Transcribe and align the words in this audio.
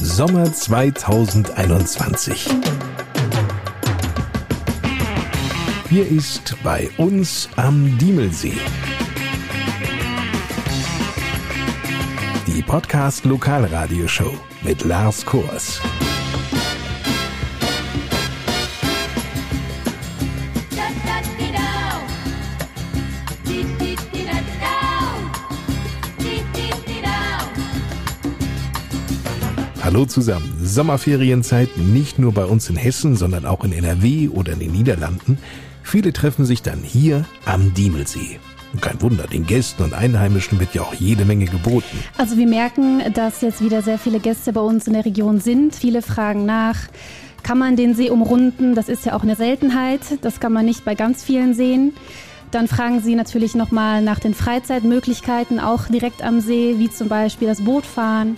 Sommer 0.00 0.52
2021. 0.52 2.48
Hier 5.90 6.06
ist 6.06 6.54
bei 6.62 6.88
uns 6.98 7.48
am 7.56 7.98
Diemelsee. 7.98 8.56
Die 12.46 12.62
Podcast 12.62 13.24
Lokalradioshow 13.24 14.32
mit 14.62 14.84
Lars 14.84 15.26
Kors. 15.26 15.80
Hallo 29.98 30.06
zusammen. 30.06 30.56
Sommerferienzeit 30.62 31.76
nicht 31.76 32.20
nur 32.20 32.32
bei 32.32 32.44
uns 32.44 32.70
in 32.70 32.76
Hessen, 32.76 33.16
sondern 33.16 33.44
auch 33.44 33.64
in 33.64 33.72
NRW 33.72 34.28
oder 34.28 34.52
in 34.52 34.60
den 34.60 34.70
Niederlanden. 34.70 35.38
Viele 35.82 36.12
treffen 36.12 36.44
sich 36.44 36.62
dann 36.62 36.84
hier 36.84 37.24
am 37.46 37.74
Diemelsee. 37.74 38.38
Kein 38.80 39.02
Wunder, 39.02 39.26
den 39.26 39.44
Gästen 39.44 39.82
und 39.82 39.94
Einheimischen 39.94 40.60
wird 40.60 40.72
ja 40.72 40.82
auch 40.82 40.94
jede 40.94 41.24
Menge 41.24 41.46
geboten. 41.46 41.98
Also 42.16 42.36
wir 42.36 42.46
merken, 42.46 43.12
dass 43.12 43.40
jetzt 43.40 43.60
wieder 43.60 43.82
sehr 43.82 43.98
viele 43.98 44.20
Gäste 44.20 44.52
bei 44.52 44.60
uns 44.60 44.86
in 44.86 44.92
der 44.92 45.04
Region 45.04 45.40
sind. 45.40 45.74
Viele 45.74 46.00
fragen 46.00 46.46
nach, 46.46 46.76
kann 47.42 47.58
man 47.58 47.74
den 47.74 47.96
See 47.96 48.10
umrunden? 48.10 48.76
Das 48.76 48.88
ist 48.88 49.04
ja 49.04 49.16
auch 49.16 49.24
eine 49.24 49.34
Seltenheit. 49.34 50.02
Das 50.20 50.38
kann 50.38 50.52
man 50.52 50.64
nicht 50.64 50.84
bei 50.84 50.94
ganz 50.94 51.24
vielen 51.24 51.54
Seen. 51.54 51.92
Dann 52.52 52.68
fragen 52.68 53.00
sie 53.00 53.16
natürlich 53.16 53.56
nochmal 53.56 54.00
nach 54.00 54.20
den 54.20 54.34
Freizeitmöglichkeiten, 54.34 55.58
auch 55.58 55.88
direkt 55.88 56.22
am 56.22 56.38
See, 56.38 56.76
wie 56.78 56.88
zum 56.88 57.08
Beispiel 57.08 57.48
das 57.48 57.62
Bootfahren 57.62 58.36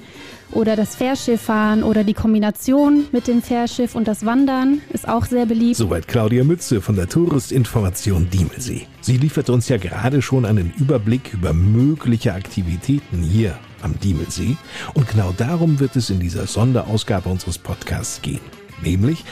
oder 0.52 0.76
das 0.76 0.96
Fährschifffahren 0.96 1.82
oder 1.82 2.04
die 2.04 2.14
Kombination 2.14 3.06
mit 3.12 3.26
dem 3.26 3.42
Fährschiff 3.42 3.94
und 3.94 4.08
das 4.08 4.24
Wandern 4.26 4.80
ist 4.92 5.08
auch 5.08 5.24
sehr 5.24 5.46
beliebt. 5.46 5.76
Soweit 5.76 6.08
Claudia 6.08 6.44
Mütze 6.44 6.80
von 6.80 6.96
der 6.96 7.08
Touristinformation 7.08 8.28
Diemelsee. 8.30 8.86
Sie 9.00 9.16
liefert 9.16 9.50
uns 9.50 9.68
ja 9.68 9.76
gerade 9.76 10.22
schon 10.22 10.44
einen 10.44 10.72
Überblick 10.78 11.32
über 11.34 11.52
mögliche 11.52 12.34
Aktivitäten 12.34 13.22
hier 13.22 13.58
am 13.82 13.98
Diemelsee. 13.98 14.56
Und 14.94 15.08
genau 15.08 15.32
darum 15.36 15.80
wird 15.80 15.96
es 15.96 16.10
in 16.10 16.20
dieser 16.20 16.46
Sonderausgabe 16.46 17.28
unseres 17.28 17.58
Podcasts 17.58 18.20
gehen. 18.22 18.40
Nämlich, 18.82 19.24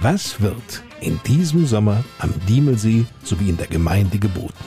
was 0.00 0.40
wird 0.40 0.82
in 1.00 1.20
diesem 1.26 1.66
Sommer 1.66 2.02
am 2.18 2.32
Diemelsee 2.48 3.04
sowie 3.22 3.50
in 3.50 3.56
der 3.56 3.68
Gemeinde 3.68 4.18
geboten? 4.18 4.64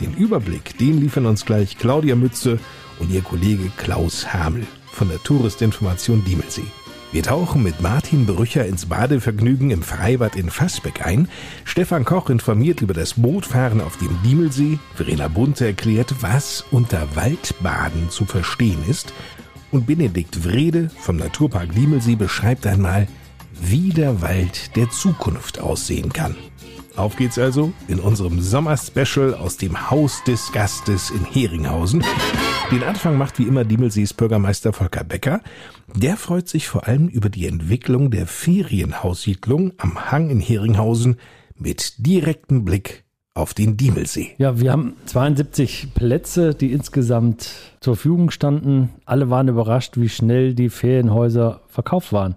Den 0.00 0.14
Überblick, 0.14 0.78
den 0.78 1.00
liefern 1.00 1.26
uns 1.26 1.44
gleich 1.44 1.76
Claudia 1.76 2.14
Mütze 2.14 2.58
und 3.00 3.10
ihr 3.10 3.22
Kollege 3.22 3.70
Klaus 3.76 4.32
Hamel 4.32 4.66
von 4.98 5.08
der 5.08 5.22
Touristinformation 5.22 6.24
Diemelsee. 6.24 6.66
Wir 7.12 7.22
tauchen 7.22 7.62
mit 7.62 7.80
Martin 7.80 8.26
Brücher 8.26 8.66
ins 8.66 8.86
Badevergnügen 8.86 9.70
im 9.70 9.82
Freibad 9.82 10.36
in 10.36 10.50
Fassbeck 10.50 11.06
ein. 11.06 11.28
Stefan 11.64 12.04
Koch 12.04 12.28
informiert 12.28 12.82
über 12.82 12.92
das 12.92 13.14
Bootfahren 13.14 13.80
auf 13.80 13.96
dem 13.96 14.10
Diemelsee. 14.24 14.78
Verena 14.94 15.28
Bunte 15.28 15.66
erklärt, 15.66 16.16
was 16.20 16.64
unter 16.72 17.14
Waldbaden 17.14 18.10
zu 18.10 18.26
verstehen 18.26 18.80
ist. 18.88 19.14
Und 19.70 19.86
Benedikt 19.86 20.44
Wrede 20.44 20.90
vom 20.98 21.16
Naturpark 21.16 21.72
Diemelsee 21.74 22.16
beschreibt 22.16 22.66
einmal, 22.66 23.06
wie 23.60 23.90
der 23.90 24.20
Wald 24.20 24.76
der 24.76 24.90
Zukunft 24.90 25.60
aussehen 25.60 26.12
kann. 26.12 26.34
Auf 26.96 27.16
geht's 27.16 27.38
also 27.38 27.72
in 27.86 28.00
unserem 28.00 28.40
Sommerspecial 28.40 29.32
aus 29.32 29.56
dem 29.56 29.90
Haus 29.90 30.24
des 30.24 30.50
Gastes 30.52 31.10
in 31.10 31.24
Heringhausen. 31.24 32.02
Den 32.70 32.82
Anfang 32.82 33.16
macht 33.16 33.38
wie 33.38 33.44
immer 33.44 33.64
Diemelsees 33.64 34.12
Bürgermeister 34.12 34.74
Volker 34.74 35.02
Becker. 35.02 35.40
Der 35.96 36.18
freut 36.18 36.50
sich 36.50 36.68
vor 36.68 36.86
allem 36.86 37.08
über 37.08 37.30
die 37.30 37.46
Entwicklung 37.46 38.10
der 38.10 38.26
Ferienhaussiedlung 38.26 39.72
am 39.78 40.10
Hang 40.12 40.28
in 40.28 40.38
Heringhausen 40.38 41.16
mit 41.56 42.06
direktem 42.06 42.66
Blick 42.66 43.04
auf 43.32 43.54
den 43.54 43.78
Diemelsee. 43.78 44.34
Ja, 44.36 44.60
wir 44.60 44.70
haben 44.70 44.92
72 45.06 45.94
Plätze, 45.94 46.54
die 46.54 46.72
insgesamt 46.72 47.54
zur 47.80 47.96
Verfügung 47.96 48.30
standen. 48.30 48.90
Alle 49.06 49.30
waren 49.30 49.48
überrascht, 49.48 49.96
wie 49.96 50.10
schnell 50.10 50.54
die 50.54 50.68
Ferienhäuser 50.68 51.62
verkauft 51.68 52.12
waren. 52.12 52.34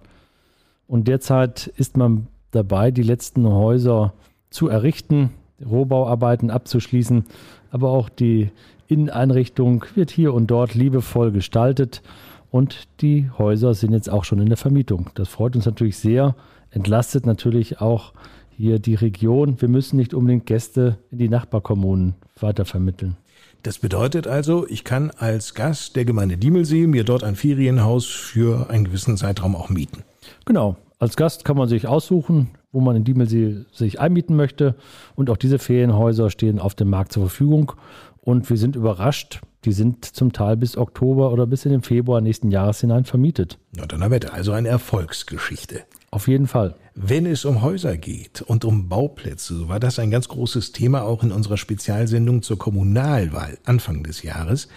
Und 0.87 1.09
derzeit 1.09 1.67
ist 1.75 1.97
man 1.97 2.27
dabei, 2.51 2.91
die 2.91 3.03
letzten 3.03 3.45
Häuser 3.45 4.13
zu 4.49 4.69
errichten, 4.69 5.31
Rohbauarbeiten 5.61 6.51
abzuschließen, 6.51 7.25
aber 7.69 7.89
auch 7.89 8.07
die 8.07 8.49
Inneneinrichtung 8.91 9.85
wird 9.95 10.11
hier 10.11 10.33
und 10.33 10.47
dort 10.47 10.75
liebevoll 10.75 11.31
gestaltet 11.31 12.01
und 12.49 12.87
die 12.99 13.29
Häuser 13.37 13.73
sind 13.73 13.93
jetzt 13.93 14.09
auch 14.09 14.25
schon 14.25 14.39
in 14.39 14.49
der 14.49 14.57
Vermietung. 14.57 15.09
Das 15.15 15.29
freut 15.29 15.55
uns 15.55 15.65
natürlich 15.65 15.97
sehr, 15.97 16.35
entlastet 16.69 17.25
natürlich 17.25 17.79
auch 17.79 18.13
hier 18.49 18.79
die 18.79 18.95
Region. 18.95 19.61
Wir 19.61 19.69
müssen 19.69 19.95
nicht 19.95 20.13
unbedingt 20.13 20.45
Gäste 20.45 20.97
in 21.09 21.19
die 21.19 21.29
Nachbarkommunen 21.29 22.15
weitervermitteln. 22.39 23.15
Das 23.63 23.79
bedeutet 23.79 24.27
also, 24.27 24.67
ich 24.67 24.83
kann 24.83 25.11
als 25.11 25.53
Gast 25.53 25.95
der 25.95 26.03
Gemeinde 26.03 26.37
Diemelsee 26.37 26.87
mir 26.87 27.03
dort 27.03 27.23
ein 27.23 27.35
Ferienhaus 27.35 28.05
für 28.05 28.69
einen 28.69 28.85
gewissen 28.85 29.17
Zeitraum 29.17 29.55
auch 29.55 29.69
mieten. 29.69 30.03
Genau. 30.45 30.75
Als 30.99 31.15
Gast 31.15 31.45
kann 31.45 31.57
man 31.57 31.67
sich 31.67 31.87
aussuchen, 31.87 32.49
wo 32.71 32.79
man 32.79 32.95
in 32.95 33.03
Diemelsee 33.03 33.65
sich 33.71 33.99
einmieten 33.99 34.35
möchte. 34.35 34.75
Und 35.15 35.31
auch 35.31 35.37
diese 35.37 35.57
Ferienhäuser 35.57 36.29
stehen 36.29 36.59
auf 36.59 36.75
dem 36.75 36.89
Markt 36.89 37.11
zur 37.11 37.23
Verfügung. 37.23 37.73
Und 38.21 38.49
wir 38.49 38.57
sind 38.57 38.75
überrascht, 38.75 39.41
die 39.65 39.71
sind 39.71 40.05
zum 40.05 40.31
Teil 40.31 40.57
bis 40.57 40.77
Oktober 40.77 41.31
oder 41.31 41.47
bis 41.47 41.65
in 41.65 41.71
den 41.71 41.81
Februar 41.81 42.21
nächsten 42.21 42.51
Jahres 42.51 42.81
hinein 42.81 43.03
vermietet. 43.03 43.57
Na, 43.75 43.85
dann 43.85 44.09
wir 44.11 44.33
also 44.33 44.51
eine 44.51 44.69
Erfolgsgeschichte. 44.69 45.83
Auf 46.11 46.27
jeden 46.27 46.47
Fall. 46.47 46.75
Wenn 46.93 47.25
es 47.25 47.45
um 47.45 47.61
Häuser 47.61 47.97
geht 47.97 48.41
und 48.41 48.65
um 48.65 48.89
Bauplätze, 48.89 49.55
so 49.55 49.69
war 49.69 49.79
das 49.79 49.97
ein 49.97 50.11
ganz 50.11 50.27
großes 50.27 50.71
Thema 50.71 51.03
auch 51.03 51.23
in 51.23 51.31
unserer 51.31 51.57
Spezialsendung 51.57 52.41
zur 52.41 52.59
Kommunalwahl 52.59 53.57
Anfang 53.63 54.03
des 54.03 54.21
Jahres. 54.21 54.67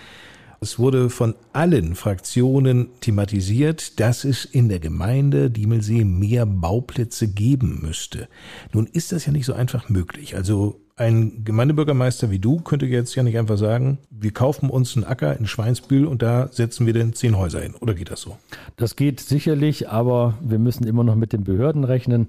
Es 0.61 0.79
wurde 0.79 1.11
von 1.11 1.35
allen 1.53 1.95
Fraktionen 1.95 2.89
thematisiert, 3.01 4.01
dass 4.01 4.25
es 4.25 4.45
in 4.45 4.69
der 4.69 4.79
Gemeinde 4.79 5.51
Diemelsee 5.51 6.05
mehr 6.05 6.47
Bauplätze 6.47 7.29
geben 7.29 7.81
müsste. 7.83 8.29
Nun 8.73 8.87
ist 8.87 9.13
das 9.13 9.27
ja 9.27 9.33
nicht 9.33 9.45
so 9.45 9.53
einfach 9.53 9.89
möglich. 9.89 10.37
Also 10.37 10.84
ein 10.97 11.45
Gemeindebürgermeister 11.45 12.31
wie 12.31 12.39
du 12.39 12.61
könnte 12.61 12.87
jetzt 12.87 13.15
ja 13.15 13.23
nicht 13.23 13.37
einfach 13.37 13.59
sagen, 13.59 13.99
wir 14.11 14.33
kaufen 14.33 14.71
uns 14.71 14.95
einen 14.95 15.05
Acker 15.05 15.37
in 15.37 15.47
Schweinsbühl 15.47 16.07
und 16.07 16.23
da 16.23 16.49
setzen 16.53 16.87
wir 16.87 16.93
dann 16.93 17.15
zehn 17.15 17.37
Häuser 17.37 17.61
hin. 17.61 17.75
Oder 17.81 17.95
geht 17.95 18.11
das 18.11 18.21
so? 18.21 18.39
Das 18.77 18.95
geht 18.95 19.21
sicherlich, 19.21 19.89
aber 19.89 20.39
wir 20.41 20.59
müssen 20.59 20.87
immer 20.87 21.03
noch 21.03 21.17
mit 21.17 21.33
den 21.33 21.43
Behörden 21.43 21.83
rechnen, 21.83 22.29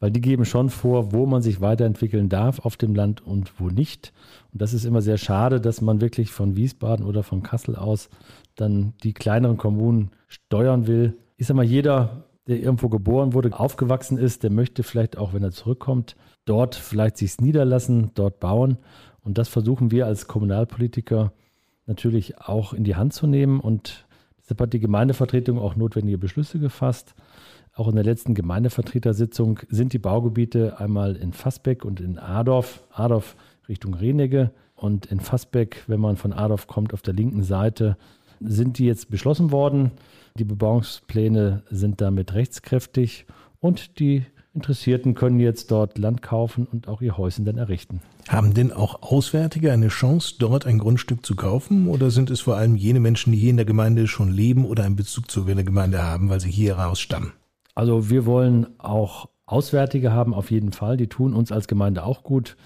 weil 0.00 0.10
die 0.10 0.20
geben 0.20 0.44
schon 0.44 0.68
vor, 0.68 1.12
wo 1.12 1.26
man 1.26 1.42
sich 1.42 1.60
weiterentwickeln 1.60 2.28
darf 2.28 2.58
auf 2.58 2.76
dem 2.76 2.94
Land 2.94 3.24
und 3.24 3.60
wo 3.60 3.70
nicht. 3.70 4.12
Und 4.52 4.62
das 4.62 4.74
ist 4.74 4.84
immer 4.84 5.00
sehr 5.00 5.16
schade, 5.16 5.60
dass 5.60 5.80
man 5.80 6.00
wirklich 6.00 6.32
von 6.32 6.56
Wiesbaden 6.56 7.06
oder 7.06 7.22
von 7.22 7.42
Kassel 7.42 7.76
aus 7.76 8.08
dann 8.56 8.94
die 9.04 9.12
kleineren 9.12 9.58
Kommunen 9.58 10.10
steuern 10.26 10.86
will. 10.88 11.16
Ich 11.36 11.46
sag 11.46 11.56
mal, 11.56 11.64
jeder, 11.64 12.24
der 12.48 12.58
irgendwo 12.58 12.88
geboren 12.88 13.32
wurde, 13.32 13.58
aufgewachsen 13.58 14.18
ist, 14.18 14.42
der 14.42 14.50
möchte 14.50 14.82
vielleicht 14.82 15.16
auch, 15.16 15.34
wenn 15.34 15.42
er 15.42 15.52
zurückkommt, 15.52 16.16
dort 16.46 16.74
vielleicht 16.74 17.18
sich 17.18 17.38
niederlassen, 17.40 18.12
dort 18.14 18.40
bauen. 18.40 18.78
Und 19.22 19.36
das 19.36 19.48
versuchen 19.48 19.90
wir 19.90 20.06
als 20.06 20.26
Kommunalpolitiker 20.26 21.32
natürlich 21.86 22.40
auch 22.40 22.72
in 22.72 22.84
die 22.84 22.96
Hand 22.96 23.12
zu 23.12 23.26
nehmen. 23.26 23.60
Und 23.60 24.06
deshalb 24.40 24.60
hat 24.62 24.72
die 24.72 24.80
Gemeindevertretung 24.80 25.58
auch 25.58 25.76
notwendige 25.76 26.16
Beschlüsse 26.16 26.58
gefasst. 26.58 27.14
Auch 27.74 27.88
in 27.88 27.94
der 27.94 28.04
letzten 28.04 28.34
Gemeindevertretersitzung 28.34 29.60
sind 29.68 29.92
die 29.92 29.98
Baugebiete 29.98 30.80
einmal 30.80 31.14
in 31.16 31.34
Fassbeck 31.34 31.84
und 31.84 32.00
in 32.00 32.18
Adorf. 32.18 32.82
Adorf 32.90 33.36
Richtung 33.68 33.94
Renegge 33.94 34.52
und 34.76 35.06
in 35.06 35.20
Fassbeck, 35.20 35.84
wenn 35.86 36.00
man 36.00 36.16
von 36.16 36.32
Adorf 36.32 36.68
kommt, 36.68 36.94
auf 36.94 37.02
der 37.02 37.14
linken 37.14 37.42
Seite, 37.42 37.96
sind 38.40 38.78
die 38.78 38.86
jetzt 38.86 39.10
beschlossen 39.10 39.50
worden. 39.50 39.90
Die 40.36 40.44
Bebauungspläne 40.44 41.62
sind 41.70 42.00
damit 42.00 42.34
rechtskräftig 42.34 43.26
und 43.60 43.98
die 43.98 44.24
Interessierten 44.56 45.14
können 45.14 45.38
jetzt 45.38 45.70
dort 45.70 45.98
Land 45.98 46.22
kaufen 46.22 46.66
und 46.70 46.88
auch 46.88 47.02
ihr 47.02 47.16
Häuschen 47.16 47.44
dann 47.44 47.58
errichten. 47.58 48.00
Haben 48.28 48.54
denn 48.54 48.72
auch 48.72 49.02
Auswärtige 49.02 49.70
eine 49.70 49.88
Chance, 49.88 50.34
dort 50.38 50.66
ein 50.66 50.78
Grundstück 50.78 51.24
zu 51.24 51.36
kaufen? 51.36 51.86
Oder 51.86 52.10
sind 52.10 52.30
es 52.30 52.40
vor 52.40 52.56
allem 52.56 52.74
jene 52.74 52.98
Menschen, 52.98 53.32
die 53.32 53.38
hier 53.38 53.50
in 53.50 53.56
der 53.56 53.66
Gemeinde 53.66 54.08
schon 54.08 54.32
leben 54.32 54.64
oder 54.64 54.84
einen 54.84 54.96
Bezug 54.96 55.30
zur 55.30 55.44
Gemeinde 55.46 56.02
haben, 56.02 56.28
weil 56.30 56.40
sie 56.40 56.50
hier 56.50 56.76
raus 56.76 56.98
stammen? 56.98 57.32
Also 57.74 58.10
wir 58.10 58.26
wollen 58.26 58.66
auch 58.78 59.28
Auswärtige 59.44 60.12
haben 60.12 60.34
auf 60.34 60.50
jeden 60.50 60.72
Fall. 60.72 60.96
Die 60.96 61.06
tun 61.06 61.34
uns 61.34 61.52
als 61.52 61.68
Gemeinde 61.68 62.04
auch 62.04 62.24
gut. 62.24 62.56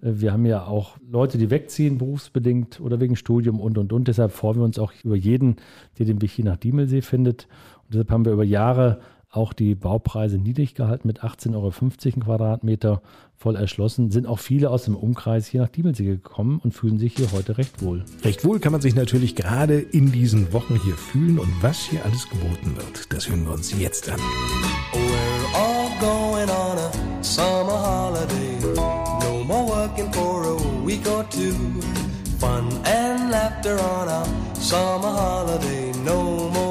Wir 0.00 0.32
haben 0.32 0.46
ja 0.46 0.64
auch 0.64 0.96
Leute, 1.06 1.36
die 1.36 1.50
wegziehen, 1.50 1.98
berufsbedingt 1.98 2.80
oder 2.80 3.00
wegen 3.00 3.16
Studium 3.16 3.60
und, 3.60 3.76
und, 3.76 3.92
und. 3.92 4.08
Deshalb 4.08 4.32
freuen 4.32 4.58
wir 4.58 4.64
uns 4.64 4.78
auch 4.78 4.92
über 5.04 5.16
jeden, 5.16 5.56
der 5.98 6.06
den 6.06 6.22
Weg 6.22 6.30
hier 6.30 6.46
nach 6.46 6.56
Diemelsee 6.56 7.02
findet. 7.02 7.48
Und 7.84 7.94
deshalb 7.94 8.10
haben 8.10 8.24
wir 8.24 8.32
über 8.32 8.44
Jahre 8.44 9.00
auch 9.30 9.52
die 9.52 9.76
Baupreise 9.76 10.38
niedrig 10.38 10.74
gehalten 10.74 11.06
mit 11.06 11.22
18,50 11.22 11.54
Euro 11.54 11.70
Quadratmeter 12.24 13.00
voll 13.36 13.54
erschlossen. 13.54 14.10
Sind 14.10 14.26
auch 14.26 14.40
viele 14.40 14.70
aus 14.70 14.84
dem 14.84 14.96
Umkreis 14.96 15.46
hier 15.46 15.62
nach 15.62 15.68
Diemelsee 15.68 16.04
gekommen 16.04 16.60
und 16.62 16.74
fühlen 16.74 16.98
sich 16.98 17.14
hier 17.14 17.30
heute 17.32 17.56
recht 17.56 17.80
wohl. 17.80 18.04
Recht 18.24 18.44
wohl 18.44 18.58
kann 18.58 18.72
man 18.72 18.80
sich 18.80 18.94
natürlich 18.94 19.36
gerade 19.36 19.78
in 19.78 20.10
diesen 20.10 20.52
Wochen 20.52 20.80
hier 20.82 20.94
fühlen 20.94 21.38
und 21.38 21.48
was 21.62 21.78
hier 21.78 22.04
alles 22.04 22.28
geboten 22.28 22.74
wird, 22.76 23.12
das 23.12 23.28
hören 23.28 23.44
wir 23.44 23.52
uns 23.52 23.72
jetzt 23.78 24.10
an. 24.10 24.18
We're 24.92 25.56
all 25.56 25.90
going 26.00 26.50
on 26.50 26.78
a 26.78 27.22
summer 27.22 27.78
holiday. 27.78 28.58
No 29.20 29.44
more 29.44 29.66
working 29.68 30.12
for 30.12 30.44
a 30.44 30.86
week 30.86 31.06
or 31.08 31.24
two. 31.30 31.54
Fun 32.38 32.68
and 32.84 33.30
laughter 33.30 33.78
on 33.78 34.08
a 34.08 34.24
summer 34.56 35.12
holiday. 35.12 35.92
No 36.04 36.50
more 36.52 36.69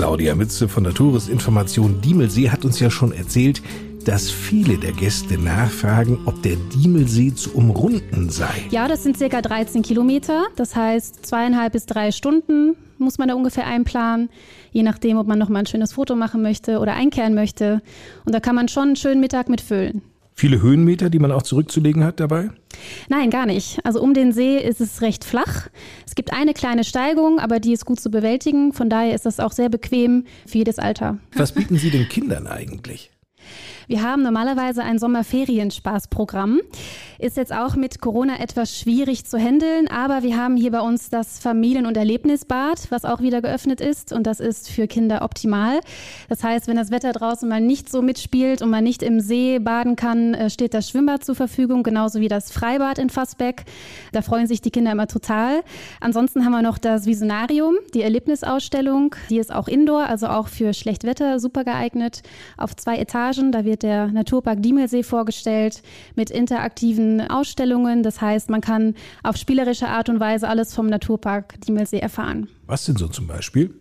Claudia 0.00 0.34
Mütze 0.34 0.66
von 0.66 0.82
der 0.82 0.94
Touristinformation 0.94 2.00
Diemelsee 2.00 2.48
hat 2.48 2.64
uns 2.64 2.80
ja 2.80 2.90
schon 2.90 3.12
erzählt, 3.12 3.60
dass 4.06 4.30
viele 4.30 4.78
der 4.78 4.92
Gäste 4.92 5.36
nachfragen, 5.36 6.20
ob 6.24 6.42
der 6.42 6.56
Diemelsee 6.56 7.34
zu 7.34 7.54
umrunden 7.54 8.30
sei. 8.30 8.64
Ja, 8.70 8.88
das 8.88 9.02
sind 9.02 9.18
circa 9.18 9.42
13 9.42 9.82
Kilometer. 9.82 10.46
Das 10.56 10.74
heißt, 10.74 11.26
zweieinhalb 11.26 11.74
bis 11.74 11.84
drei 11.84 12.12
Stunden 12.12 12.76
muss 12.96 13.18
man 13.18 13.28
da 13.28 13.34
ungefähr 13.34 13.66
einplanen, 13.66 14.30
je 14.72 14.82
nachdem, 14.82 15.18
ob 15.18 15.26
man 15.26 15.38
noch 15.38 15.50
mal 15.50 15.58
ein 15.58 15.66
schönes 15.66 15.92
Foto 15.92 16.16
machen 16.16 16.40
möchte 16.40 16.78
oder 16.78 16.94
einkehren 16.94 17.34
möchte. 17.34 17.82
Und 18.24 18.34
da 18.34 18.40
kann 18.40 18.54
man 18.54 18.68
schon 18.68 18.84
einen 18.84 18.96
schönen 18.96 19.20
Mittag 19.20 19.50
mitfüllen. 19.50 20.00
Viele 20.34 20.62
Höhenmeter, 20.62 21.10
die 21.10 21.18
man 21.18 21.32
auch 21.32 21.42
zurückzulegen 21.42 22.02
hat 22.04 22.18
dabei? 22.18 22.50
Nein, 23.08 23.30
gar 23.30 23.46
nicht. 23.46 23.78
Also 23.84 24.00
um 24.00 24.14
den 24.14 24.32
See 24.32 24.56
ist 24.58 24.80
es 24.80 25.02
recht 25.02 25.24
flach. 25.24 25.68
Es 26.06 26.14
gibt 26.14 26.32
eine 26.32 26.54
kleine 26.54 26.84
Steigung, 26.84 27.38
aber 27.38 27.60
die 27.60 27.72
ist 27.72 27.84
gut 27.84 28.00
zu 28.00 28.10
bewältigen. 28.10 28.72
Von 28.72 28.88
daher 28.88 29.14
ist 29.14 29.26
das 29.26 29.40
auch 29.40 29.52
sehr 29.52 29.68
bequem 29.68 30.24
für 30.46 30.58
jedes 30.58 30.78
Alter. 30.78 31.18
Was 31.34 31.52
bieten 31.52 31.76
Sie 31.76 31.90
den 31.90 32.08
Kindern 32.08 32.46
eigentlich? 32.46 33.10
Wir 33.90 34.04
haben 34.04 34.22
normalerweise 34.22 34.84
ein 34.84 35.00
Sommerferienspaßprogramm. 35.00 36.60
Ist 37.18 37.36
jetzt 37.36 37.52
auch 37.52 37.74
mit 37.74 38.00
Corona 38.00 38.38
etwas 38.38 38.78
schwierig 38.78 39.26
zu 39.26 39.36
handeln, 39.36 39.88
aber 39.88 40.22
wir 40.22 40.36
haben 40.36 40.56
hier 40.56 40.70
bei 40.70 40.80
uns 40.80 41.10
das 41.10 41.40
Familien- 41.40 41.86
und 41.86 41.96
Erlebnisbad, 41.96 42.86
was 42.90 43.04
auch 43.04 43.20
wieder 43.20 43.42
geöffnet 43.42 43.80
ist 43.80 44.12
und 44.12 44.28
das 44.28 44.38
ist 44.38 44.70
für 44.70 44.86
Kinder 44.86 45.22
optimal. 45.22 45.80
Das 46.28 46.44
heißt, 46.44 46.68
wenn 46.68 46.76
das 46.76 46.92
Wetter 46.92 47.12
draußen 47.12 47.48
mal 47.48 47.60
nicht 47.60 47.90
so 47.90 48.00
mitspielt 48.00 48.62
und 48.62 48.70
man 48.70 48.84
nicht 48.84 49.02
im 49.02 49.18
See 49.18 49.58
baden 49.58 49.96
kann, 49.96 50.34
äh, 50.34 50.50
steht 50.50 50.72
das 50.72 50.88
Schwimmbad 50.88 51.24
zur 51.24 51.34
Verfügung, 51.34 51.82
genauso 51.82 52.20
wie 52.20 52.28
das 52.28 52.52
Freibad 52.52 52.98
in 52.98 53.10
Fassbeck. 53.10 53.64
Da 54.12 54.22
freuen 54.22 54.46
sich 54.46 54.60
die 54.60 54.70
Kinder 54.70 54.92
immer 54.92 55.08
total. 55.08 55.64
Ansonsten 55.98 56.44
haben 56.44 56.52
wir 56.52 56.62
noch 56.62 56.78
das 56.78 57.06
Visionarium, 57.06 57.74
die 57.92 58.02
Erlebnisausstellung, 58.02 59.16
die 59.30 59.38
ist 59.38 59.52
auch 59.52 59.66
indoor, 59.66 60.04
also 60.04 60.28
auch 60.28 60.46
für 60.46 60.74
Schlechtwetter 60.74 61.40
super 61.40 61.64
geeignet, 61.64 62.22
auf 62.56 62.76
zwei 62.76 62.96
Etagen. 62.96 63.50
Da 63.50 63.64
wird 63.64 63.79
wird 63.80 63.82
der 63.82 64.08
Naturpark 64.08 64.62
Diemelsee 64.62 65.02
vorgestellt 65.02 65.82
mit 66.14 66.30
interaktiven 66.30 67.20
Ausstellungen. 67.20 68.02
Das 68.02 68.20
heißt, 68.20 68.50
man 68.50 68.60
kann 68.60 68.94
auf 69.22 69.36
spielerische 69.36 69.88
Art 69.88 70.08
und 70.08 70.20
Weise 70.20 70.48
alles 70.48 70.74
vom 70.74 70.86
Naturpark 70.86 71.60
Diemelsee 71.62 71.98
erfahren. 71.98 72.48
Was 72.66 72.84
denn 72.84 72.96
so 72.96 73.08
zum 73.08 73.26
Beispiel? 73.26 73.74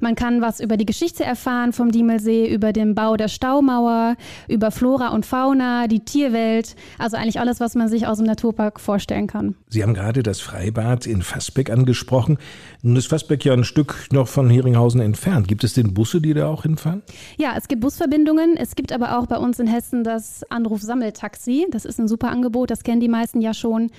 Man 0.00 0.14
kann 0.14 0.40
was 0.40 0.60
über 0.60 0.76
die 0.76 0.86
Geschichte 0.86 1.24
erfahren 1.24 1.72
vom 1.72 1.90
Diemelsee, 1.90 2.46
über 2.52 2.72
den 2.72 2.94
Bau 2.94 3.16
der 3.16 3.28
Staumauer, 3.28 4.16
über 4.48 4.70
Flora 4.70 5.08
und 5.08 5.26
Fauna, 5.26 5.88
die 5.88 6.00
Tierwelt, 6.00 6.76
also 6.98 7.16
eigentlich 7.16 7.40
alles, 7.40 7.60
was 7.60 7.74
man 7.74 7.88
sich 7.88 8.06
aus 8.06 8.18
dem 8.18 8.26
Naturpark 8.26 8.80
vorstellen 8.80 9.26
kann. 9.26 9.54
Sie 9.68 9.82
haben 9.82 9.94
gerade 9.94 10.22
das 10.22 10.40
Freibad 10.40 11.06
in 11.06 11.22
Fassbeck 11.22 11.70
angesprochen. 11.70 12.38
Nun 12.82 12.96
ist 12.96 13.08
Fassbeck 13.08 13.44
ja 13.44 13.52
ein 13.52 13.64
Stück 13.64 14.08
noch 14.12 14.28
von 14.28 14.48
Heringhausen 14.48 15.00
entfernt. 15.00 15.48
Gibt 15.48 15.64
es 15.64 15.74
denn 15.74 15.94
Busse, 15.94 16.20
die 16.20 16.34
da 16.34 16.48
auch 16.48 16.62
hinfahren? 16.62 17.02
Ja, 17.36 17.54
es 17.56 17.68
gibt 17.68 17.80
Busverbindungen. 17.80 18.56
Es 18.56 18.76
gibt 18.76 18.92
aber 18.92 19.18
auch 19.18 19.26
bei 19.26 19.36
uns 19.36 19.58
in 19.58 19.66
Hessen 19.66 20.04
das 20.04 20.42
Anruf-Sammeltaxi. 20.50 21.66
Das 21.70 21.84
ist 21.84 21.98
ein 21.98 22.08
super 22.08 22.30
Angebot, 22.30 22.70
das 22.70 22.82
kennen 22.82 23.00
die 23.00 23.08
meisten 23.08 23.40
ja 23.40 23.54
schon. 23.54 23.90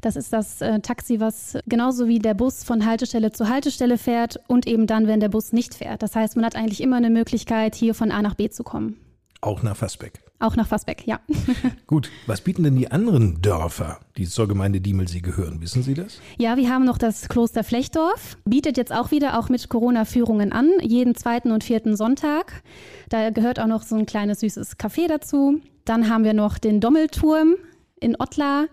Das 0.00 0.16
ist 0.16 0.32
das 0.32 0.60
äh, 0.60 0.80
Taxi, 0.80 1.20
was 1.20 1.58
genauso 1.66 2.06
wie 2.06 2.18
der 2.18 2.34
Bus 2.34 2.64
von 2.64 2.86
Haltestelle 2.86 3.32
zu 3.32 3.48
Haltestelle 3.48 3.98
fährt 3.98 4.40
und 4.46 4.66
eben 4.66 4.86
dann, 4.86 5.06
wenn 5.06 5.20
der 5.20 5.28
Bus 5.28 5.45
nicht 5.52 5.74
fährt. 5.74 6.02
Das 6.02 6.14
heißt, 6.16 6.36
man 6.36 6.44
hat 6.44 6.56
eigentlich 6.56 6.82
immer 6.82 6.96
eine 6.96 7.10
Möglichkeit, 7.10 7.74
hier 7.74 7.94
von 7.94 8.10
A 8.10 8.22
nach 8.22 8.34
B 8.34 8.48
zu 8.48 8.64
kommen. 8.64 8.96
Auch 9.40 9.62
nach 9.62 9.76
Fassbeck. 9.76 10.22
Auch 10.38 10.54
nach 10.56 10.66
Fassbeck, 10.66 11.06
ja. 11.06 11.20
Gut, 11.86 12.10
was 12.26 12.42
bieten 12.42 12.62
denn 12.62 12.76
die 12.76 12.90
anderen 12.90 13.40
Dörfer, 13.40 14.00
die 14.18 14.26
zur 14.26 14.48
Gemeinde 14.48 14.82
Diemelsee 14.82 15.20
gehören? 15.20 15.62
Wissen 15.62 15.82
Sie 15.82 15.94
das? 15.94 16.20
Ja, 16.36 16.58
wir 16.58 16.70
haben 16.70 16.84
noch 16.84 16.98
das 16.98 17.28
Kloster 17.28 17.64
Flechdorf, 17.64 18.36
bietet 18.44 18.76
jetzt 18.76 18.92
auch 18.92 19.10
wieder 19.10 19.38
auch 19.38 19.48
mit 19.48 19.68
Corona-Führungen 19.68 20.52
an, 20.52 20.68
jeden 20.82 21.14
zweiten 21.14 21.52
und 21.52 21.64
vierten 21.64 21.96
Sonntag. 21.96 22.62
Da 23.08 23.30
gehört 23.30 23.58
auch 23.58 23.66
noch 23.66 23.82
so 23.82 23.96
ein 23.96 24.04
kleines 24.04 24.40
süßes 24.40 24.78
Café 24.78 25.08
dazu. 25.08 25.60
Dann 25.86 26.10
haben 26.10 26.24
wir 26.24 26.34
noch 26.34 26.58
den 26.58 26.80
Dommelturm 26.80 27.54
in 28.00 28.16
Ottlar 28.18 28.66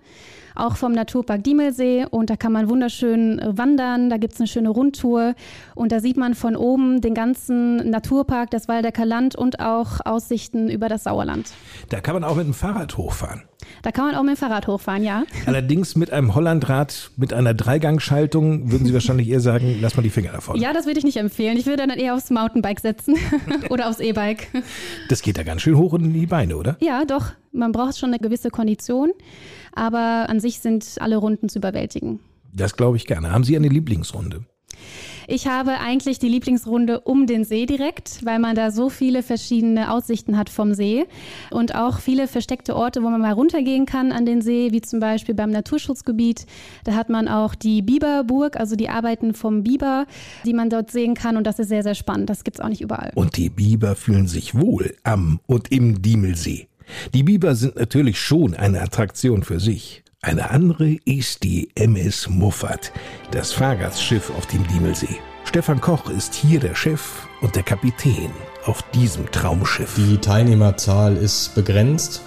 auch 0.56 0.76
vom 0.76 0.92
Naturpark 0.92 1.44
Diemelsee. 1.44 2.06
Und 2.10 2.30
da 2.30 2.36
kann 2.36 2.52
man 2.52 2.70
wunderschön 2.70 3.40
äh, 3.40 3.58
wandern. 3.58 4.10
Da 4.10 4.18
gibt 4.18 4.34
es 4.34 4.40
eine 4.40 4.48
schöne 4.48 4.70
Rundtour. 4.70 5.36
Und 5.76 5.92
da 5.92 6.00
sieht 6.00 6.18
man 6.18 6.36
von 6.36 6.56
oben 6.56 7.02
den 7.02 7.14
ganzen 7.14 7.90
Naturpark, 7.90 8.52
das 8.52 8.68
Waldecker 8.68 9.06
Land 9.06 9.36
und 9.36 9.60
auch 9.60 10.00
Aussichten 10.06 10.70
über 10.70 10.90
das 10.90 11.04
Sauerland. 11.04 11.52
Da 11.90 12.02
kann 12.02 12.14
man 12.14 12.24
auch 12.24 12.36
mit 12.36 12.46
dem 12.46 12.54
Fahrrad 12.54 12.98
hochfahren. 12.98 13.44
Da 13.82 13.92
kann 13.92 14.06
man 14.06 14.16
auch 14.16 14.24
mit 14.24 14.36
dem 14.36 14.38
Fahrrad 14.38 14.68
hochfahren, 14.68 15.04
ja. 15.04 15.24
Allerdings 15.46 15.96
mit 15.96 16.12
einem 16.12 16.36
Hollandrad, 16.36 17.12
mit 17.18 17.34
einer 17.34 17.54
Dreigangschaltung, 17.54 18.72
würden 18.72 18.86
Sie 18.86 18.94
wahrscheinlich 18.94 19.30
eher 19.30 19.40
sagen, 19.40 19.78
lass 19.82 19.96
mal 19.96 20.04
die 20.04 20.10
Finger 20.10 20.32
davon. 20.32 20.60
Ja, 20.60 20.74
das 20.74 20.86
würde 20.86 21.00
ich 21.00 21.06
nicht 21.06 21.18
empfehlen. 21.18 21.58
Ich 21.58 21.66
würde 21.66 21.86
dann 21.88 21.98
eher 21.98 22.16
aufs 22.16 22.30
Mountainbike 22.30 22.80
setzen 22.80 23.16
oder 23.70 23.90
aufs 23.90 24.00
E-Bike. 24.00 24.48
Das 25.10 25.22
geht 25.22 25.38
da 25.38 25.44
ganz 25.44 25.62
schön 25.62 25.78
hoch 25.78 25.94
in 25.94 26.14
die 26.14 26.26
Beine, 26.26 26.56
oder? 26.58 26.78
Ja, 26.80 27.06
doch. 27.06 27.32
Man 27.52 27.72
braucht 27.72 27.98
schon 27.98 28.10
eine 28.10 28.20
gewisse 28.20 28.50
Kondition, 28.50 29.12
aber 29.74 30.28
an 30.30 30.40
sich 30.40 30.60
sind 30.60 30.96
alle 31.00 31.18
Runden 31.18 31.50
zu 31.50 31.60
überwältigen. 31.60 32.20
Das 32.54 32.76
glaube 32.76 32.98
ich 32.98 33.06
gerne. 33.06 33.32
Haben 33.32 33.44
Sie 33.44 33.56
eine 33.56 33.68
Lieblingsrunde? 33.68 34.46
Ich 35.28 35.48
habe 35.48 35.80
eigentlich 35.80 36.20
die 36.20 36.28
Lieblingsrunde 36.28 37.00
um 37.02 37.28
den 37.28 37.44
See 37.46 37.66
direkt, 37.66 38.26
weil 38.26 38.40
man 38.40 38.56
da 38.56 38.72
so 38.72 38.90
viele 38.90 39.24
verschiedene 39.24 39.92
Aussichten 39.92 40.38
hat 40.38 40.50
vom 40.50 40.74
See 40.74 41.06
und 41.52 41.76
auch 41.76 42.00
viele 42.00 42.28
versteckte 42.28 42.76
Orte, 42.76 43.04
wo 43.04 43.10
man 43.10 43.22
mal 43.22 43.32
runtergehen 43.32 43.86
kann 43.86 44.12
an 44.12 44.26
den 44.26 44.42
See, 44.42 44.72
wie 44.72 44.82
zum 44.82 45.00
Beispiel 45.00 45.36
beim 45.36 45.52
Naturschutzgebiet. 45.52 46.46
Da 46.84 46.96
hat 46.96 47.10
man 47.10 47.28
auch 47.28 47.56
die 47.56 47.82
Biberburg, 47.82 48.58
also 48.58 48.76
die 48.76 48.90
Arbeiten 48.90 49.34
vom 49.34 49.64
Biber, 49.64 50.06
die 50.46 50.54
man 50.54 50.70
dort 50.70 50.92
sehen 50.92 51.14
kann 51.14 51.38
und 51.38 51.48
das 51.48 51.60
ist 51.60 51.70
sehr, 51.70 51.84
sehr 51.84 51.96
spannend. 51.96 52.30
Das 52.30 52.44
gibt 52.44 52.58
es 52.58 52.62
auch 52.62 52.70
nicht 52.70 52.82
überall. 52.82 53.12
Und 53.16 53.38
die 53.38 53.50
Biber 53.50 53.96
fühlen 53.96 54.28
sich 54.28 54.56
wohl 54.56 54.96
am 55.04 55.40
und 55.46 55.72
im 55.72 56.02
Diemelsee. 56.02 56.68
Die 57.14 57.24
Biber 57.24 57.56
sind 57.56 57.76
natürlich 57.76 58.20
schon 58.20 58.56
eine 58.56 58.82
Attraktion 58.82 59.44
für 59.44 59.60
sich. 59.60 60.03
Eine 60.26 60.52
andere 60.52 61.00
ist 61.04 61.44
die 61.44 61.68
MS 61.76 62.30
Muffat, 62.30 62.94
das 63.32 63.52
Fahrgastschiff 63.52 64.32
auf 64.38 64.46
dem 64.46 64.66
Diemelsee. 64.68 65.18
Stefan 65.44 65.82
Koch 65.82 66.10
ist 66.10 66.34
hier 66.34 66.62
der 66.62 66.76
Chef 66.76 67.28
und 67.42 67.58
der 67.58 67.64
Kapitän 67.64 68.32
auf 68.64 68.82
diesem 68.94 69.30
Traumschiff. 69.32 69.96
Die 69.98 70.18
Teilnehmerzahl 70.18 71.18
ist 71.18 71.54
begrenzt, 71.56 72.22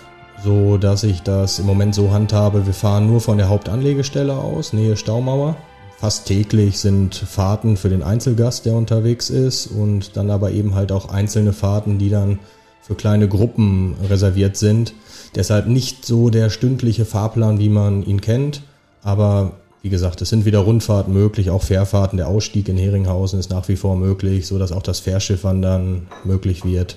so 0.44 0.76
dass 0.76 1.04
ich 1.04 1.22
das 1.22 1.58
im 1.58 1.64
Moment 1.64 1.94
so 1.94 2.12
handhabe. 2.12 2.66
Wir 2.66 2.74
fahren 2.74 3.06
nur 3.06 3.22
von 3.22 3.38
der 3.38 3.48
Hauptanlegestelle 3.48 4.34
aus, 4.34 4.74
Nähe 4.74 4.98
Staumauer. 4.98 5.56
Fast 5.96 6.26
täglich 6.26 6.78
sind 6.78 7.14
Fahrten 7.14 7.78
für 7.78 7.88
den 7.88 8.02
Einzelgast, 8.02 8.66
der 8.66 8.74
unterwegs 8.74 9.30
ist 9.30 9.68
und 9.68 10.18
dann 10.18 10.30
aber 10.30 10.50
eben 10.50 10.74
halt 10.74 10.92
auch 10.92 11.08
einzelne 11.08 11.54
Fahrten, 11.54 11.96
die 11.96 12.10
dann 12.10 12.40
für 12.82 12.94
kleine 12.94 13.26
Gruppen 13.26 13.96
reserviert 14.06 14.58
sind. 14.58 14.92
Deshalb 15.35 15.66
nicht 15.66 16.04
so 16.04 16.30
der 16.30 16.50
stündliche 16.50 17.04
Fahrplan, 17.04 17.59
wie 17.59 17.68
man 17.68 18.04
ihn 18.04 18.21
kennt. 18.21 18.62
Aber 19.02 19.52
wie 19.83 19.90
gesagt, 19.90 20.21
es 20.23 20.30
sind 20.30 20.45
wieder 20.45 20.61
Rundfahrten 20.61 21.12
möglich, 21.12 21.50
auch 21.50 21.62
Fährfahrten. 21.62 22.16
Der 22.16 22.28
Ausstieg 22.28 22.68
in 22.68 22.76
Heringhausen 22.76 23.38
ist 23.38 23.50
nach 23.50 23.68
wie 23.68 23.76
vor 23.76 23.97
möglich, 23.97 24.47
so 24.47 24.59
dass 24.59 24.73
auch 24.73 24.83
das 24.83 25.00
Fährschiffwandern 25.00 26.09
möglich 26.25 26.64
wird. 26.64 26.97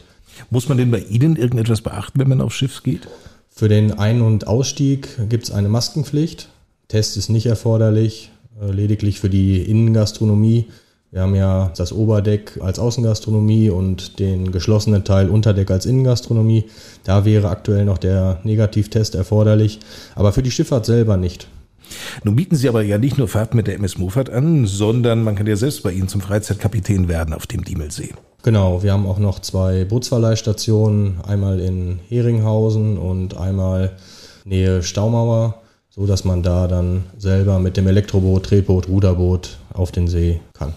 Muss 0.49 0.69
man 0.69 0.77
denn 0.77 0.91
bei 0.91 0.99
Ihnen 0.99 1.35
irgendetwas 1.35 1.81
beachten, 1.81 2.19
wenn 2.19 2.29
man 2.29 2.41
aufs 2.41 2.55
Schiff 2.55 2.83
geht? 2.83 3.07
Für 3.49 3.67
den 3.67 3.91
Ein- 3.91 4.21
und 4.21 4.47
Ausstieg 4.47 5.09
gibt 5.29 5.43
es 5.43 5.51
eine 5.51 5.69
Maskenpflicht. 5.69 6.49
Test 6.87 7.17
ist 7.17 7.29
nicht 7.29 7.45
erforderlich, 7.45 8.31
äh, 8.61 8.71
lediglich 8.71 9.19
für 9.19 9.29
die 9.29 9.61
Innengastronomie 9.61 10.67
wir 11.11 11.21
haben 11.21 11.33
ja 11.33 11.71
das 11.75 11.91
Oberdeck 11.91 12.59
als 12.61 12.77
Außengastronomie 12.77 13.71
und 13.71 14.19
den 14.19 14.51
geschlossenen 14.51 15.03
Teil 15.03 15.29
Unterdeck 15.29 15.71
als 15.71 15.87
Innengastronomie. 15.87 16.65
Da 17.03 17.25
wäre 17.25 17.49
aktuell 17.49 17.85
noch 17.85 17.97
der 17.97 18.39
Negativtest 18.43 19.15
erforderlich, 19.15 19.79
aber 20.13 20.33
für 20.33 20.43
die 20.43 20.51
Schifffahrt 20.51 20.85
selber 20.85 21.17
nicht. 21.17 21.47
Nun 22.23 22.35
bieten 22.35 22.55
Sie 22.55 22.69
aber 22.69 22.83
ja 22.83 22.99
nicht 22.99 23.17
nur 23.17 23.27
Fahrten 23.27 23.57
mit 23.57 23.65
der 23.65 23.75
MS 23.75 23.97
Mofat 23.97 24.29
an, 24.29 24.67
sondern 24.67 25.23
man 25.23 25.35
kann 25.35 25.47
ja 25.47 25.55
selbst 25.55 25.81
bei 25.81 25.91
Ihnen 25.91 26.07
zum 26.07 26.21
Freizeitkapitän 26.21 27.07
werden 27.07 27.33
auf 27.33 27.47
dem 27.47 27.63
Diemelsee. 27.63 28.13
Genau, 28.43 28.83
wir 28.83 28.93
haben 28.93 29.07
auch 29.07 29.17
noch 29.17 29.39
zwei 29.39 29.85
Bootsverleihstationen, 29.85 31.21
einmal 31.27 31.59
in 31.59 31.99
Heringhausen 32.07 32.97
und 32.99 33.35
einmal 33.35 33.93
Nähe 34.45 34.83
Staumauer. 34.83 35.55
so 35.89 36.05
dass 36.05 36.23
man 36.23 36.43
da 36.43 36.67
dann 36.67 37.05
selber 37.17 37.59
mit 37.59 37.75
dem 37.75 37.87
Elektroboot, 37.87 38.45
Tretboot, 38.45 38.87
Ruderboot 38.87 39.57
auf 39.73 39.91
den 39.91 40.07
See 40.07 40.39
kann. 40.53 40.73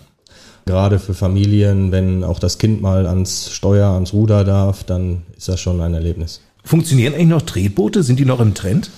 Gerade 0.65 0.99
für 0.99 1.15
Familien, 1.15 1.91
wenn 1.91 2.23
auch 2.25 2.39
das 2.39 2.59
Kind 2.59 2.83
mal 2.83 3.07
ans 3.07 3.51
Steuer, 3.51 3.89
ans 3.89 4.13
Ruder 4.13 4.45
darf, 4.45 4.85
dann 4.85 5.23
ist 5.37 5.49
das 5.49 5.61
schon 5.61 5.81
ein 5.81 5.95
Erlebnis. 5.95 6.41
Funktionieren 6.65 7.15
eigentlich 7.15 7.29
noch 7.29 7.43
Tretboote? 7.43 8.03
Sind 8.03 8.19
die 8.19 8.25
noch 8.25 8.41
im 8.41 8.55
Trend? 8.55 8.91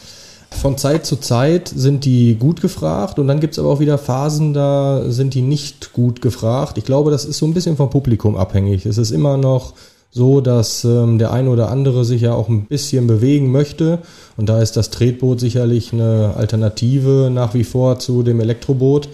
Von 0.50 0.78
Zeit 0.78 1.04
zu 1.04 1.16
Zeit 1.16 1.68
sind 1.68 2.04
die 2.04 2.36
gut 2.36 2.60
gefragt 2.60 3.18
und 3.18 3.26
dann 3.26 3.40
gibt 3.40 3.54
es 3.54 3.58
aber 3.58 3.70
auch 3.70 3.80
wieder 3.80 3.98
Phasen, 3.98 4.54
da 4.54 5.10
sind 5.10 5.34
die 5.34 5.42
nicht 5.42 5.92
gut 5.92 6.22
gefragt. 6.22 6.78
Ich 6.78 6.84
glaube, 6.84 7.10
das 7.10 7.24
ist 7.24 7.38
so 7.38 7.46
ein 7.46 7.54
bisschen 7.54 7.76
vom 7.76 7.90
Publikum 7.90 8.36
abhängig. 8.36 8.86
Es 8.86 8.96
ist 8.96 9.10
immer 9.10 9.36
noch 9.36 9.74
so, 10.10 10.40
dass 10.40 10.84
ähm, 10.84 11.18
der 11.18 11.32
eine 11.32 11.50
oder 11.50 11.70
andere 11.70 12.04
sich 12.04 12.22
ja 12.22 12.34
auch 12.34 12.48
ein 12.48 12.66
bisschen 12.66 13.08
bewegen 13.08 13.50
möchte. 13.50 13.98
Und 14.36 14.48
da 14.48 14.62
ist 14.62 14.76
das 14.76 14.90
Tretboot 14.90 15.40
sicherlich 15.40 15.92
eine 15.92 16.34
Alternative 16.36 17.30
nach 17.32 17.52
wie 17.54 17.64
vor 17.64 17.98
zu 17.98 18.22
dem 18.22 18.40
Elektroboot. 18.40 19.08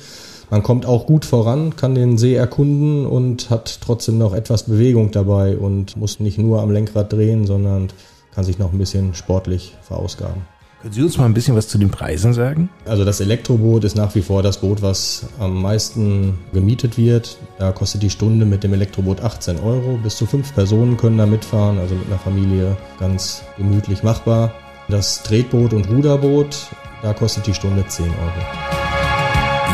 Man 0.51 0.65
kommt 0.65 0.85
auch 0.85 1.07
gut 1.07 1.25
voran, 1.25 1.77
kann 1.77 1.95
den 1.95 2.19
See 2.19 2.35
erkunden 2.35 3.07
und 3.07 3.51
hat 3.51 3.79
trotzdem 3.81 4.19
noch 4.19 4.35
etwas 4.35 4.65
Bewegung 4.65 5.13
dabei 5.13 5.57
und 5.57 5.97
muss 5.97 6.19
nicht 6.19 6.39
nur 6.39 6.61
am 6.61 6.73
Lenkrad 6.73 7.13
drehen, 7.13 7.47
sondern 7.47 7.89
kann 8.35 8.45
sich 8.45 8.59
noch 8.59 8.73
ein 8.73 8.79
bisschen 8.79 9.15
sportlich 9.15 9.77
verausgaben. 9.83 10.43
Können 10.83 10.95
Sie 10.95 11.03
uns 11.03 11.19
mal 11.19 11.27
ein 11.27 11.35
bisschen 11.35 11.55
was 11.57 11.69
zu 11.69 11.77
den 11.77 11.91
Preisen 11.91 12.33
sagen? 12.33 12.71
Also 12.87 13.05
das 13.05 13.21
Elektroboot 13.21 13.85
ist 13.85 13.97
nach 13.97 14.15
wie 14.15 14.23
vor 14.23 14.43
das 14.43 14.63
Boot, 14.63 14.81
was 14.81 15.27
am 15.39 15.61
meisten 15.61 16.39
gemietet 16.55 16.97
wird. 16.97 17.37
Da 17.59 17.71
kostet 17.71 18.03
die 18.03 18.09
Stunde 18.09 18.47
mit 18.47 18.65
dem 18.65 18.73
Elektroboot 18.73 19.21
18 19.21 19.61
Euro. 19.61 19.99
Bis 20.03 20.17
zu 20.17 20.25
fünf 20.25 20.55
Personen 20.55 20.97
können 20.97 21.19
da 21.19 21.27
mitfahren, 21.27 21.79
also 21.79 21.95
mit 21.95 22.07
einer 22.07 22.19
Familie 22.19 22.77
ganz 22.99 23.43
gemütlich 23.59 24.03
machbar. 24.03 24.55
Das 24.89 25.23
Tretboot 25.23 25.75
und 25.75 25.91
Ruderboot, 25.91 26.57
da 27.03 27.13
kostet 27.13 27.47
die 27.47 27.55
Stunde 27.55 27.85
10 27.87 28.07
Euro. 28.07 28.80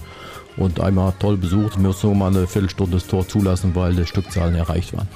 Und 0.58 0.80
einmal 0.80 1.14
toll 1.20 1.38
besucht, 1.38 1.78
wir 1.78 1.88
mussten 1.88 2.18
mal 2.18 2.28
eine 2.28 2.48
Viertelstunde 2.48 2.98
das 2.98 3.06
Tor 3.06 3.28
zulassen, 3.28 3.76
weil 3.76 3.94
die 3.94 4.08
Stückzahlen 4.08 4.56
erreicht 4.56 4.98
waren. 4.98 5.08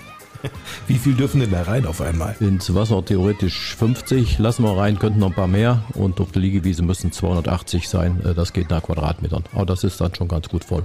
Wie 0.87 0.97
viel 0.97 1.13
dürfen 1.13 1.41
denn 1.41 1.51
da 1.51 1.63
rein 1.63 1.85
auf 1.85 2.01
einmal? 2.01 2.35
Ins 2.39 2.73
Wasser 2.73 3.03
theoretisch 3.03 3.75
50, 3.75 4.39
lassen 4.39 4.63
wir 4.63 4.77
rein, 4.77 4.99
könnten 4.99 5.19
noch 5.19 5.27
ein 5.27 5.33
paar 5.33 5.47
mehr. 5.47 5.83
Und 5.93 6.19
auf 6.19 6.31
der 6.31 6.41
Liegewiese 6.41 6.83
müssen 6.83 7.11
280 7.11 7.87
sein, 7.87 8.21
äh, 8.25 8.33
das 8.33 8.53
geht 8.53 8.69
nach 8.69 8.83
Quadratmetern. 8.83 9.43
Aber 9.53 9.65
das 9.65 9.83
ist 9.83 10.01
dann 10.01 10.13
schon 10.15 10.27
ganz 10.27 10.49
gut 10.49 10.63
voll. 10.63 10.83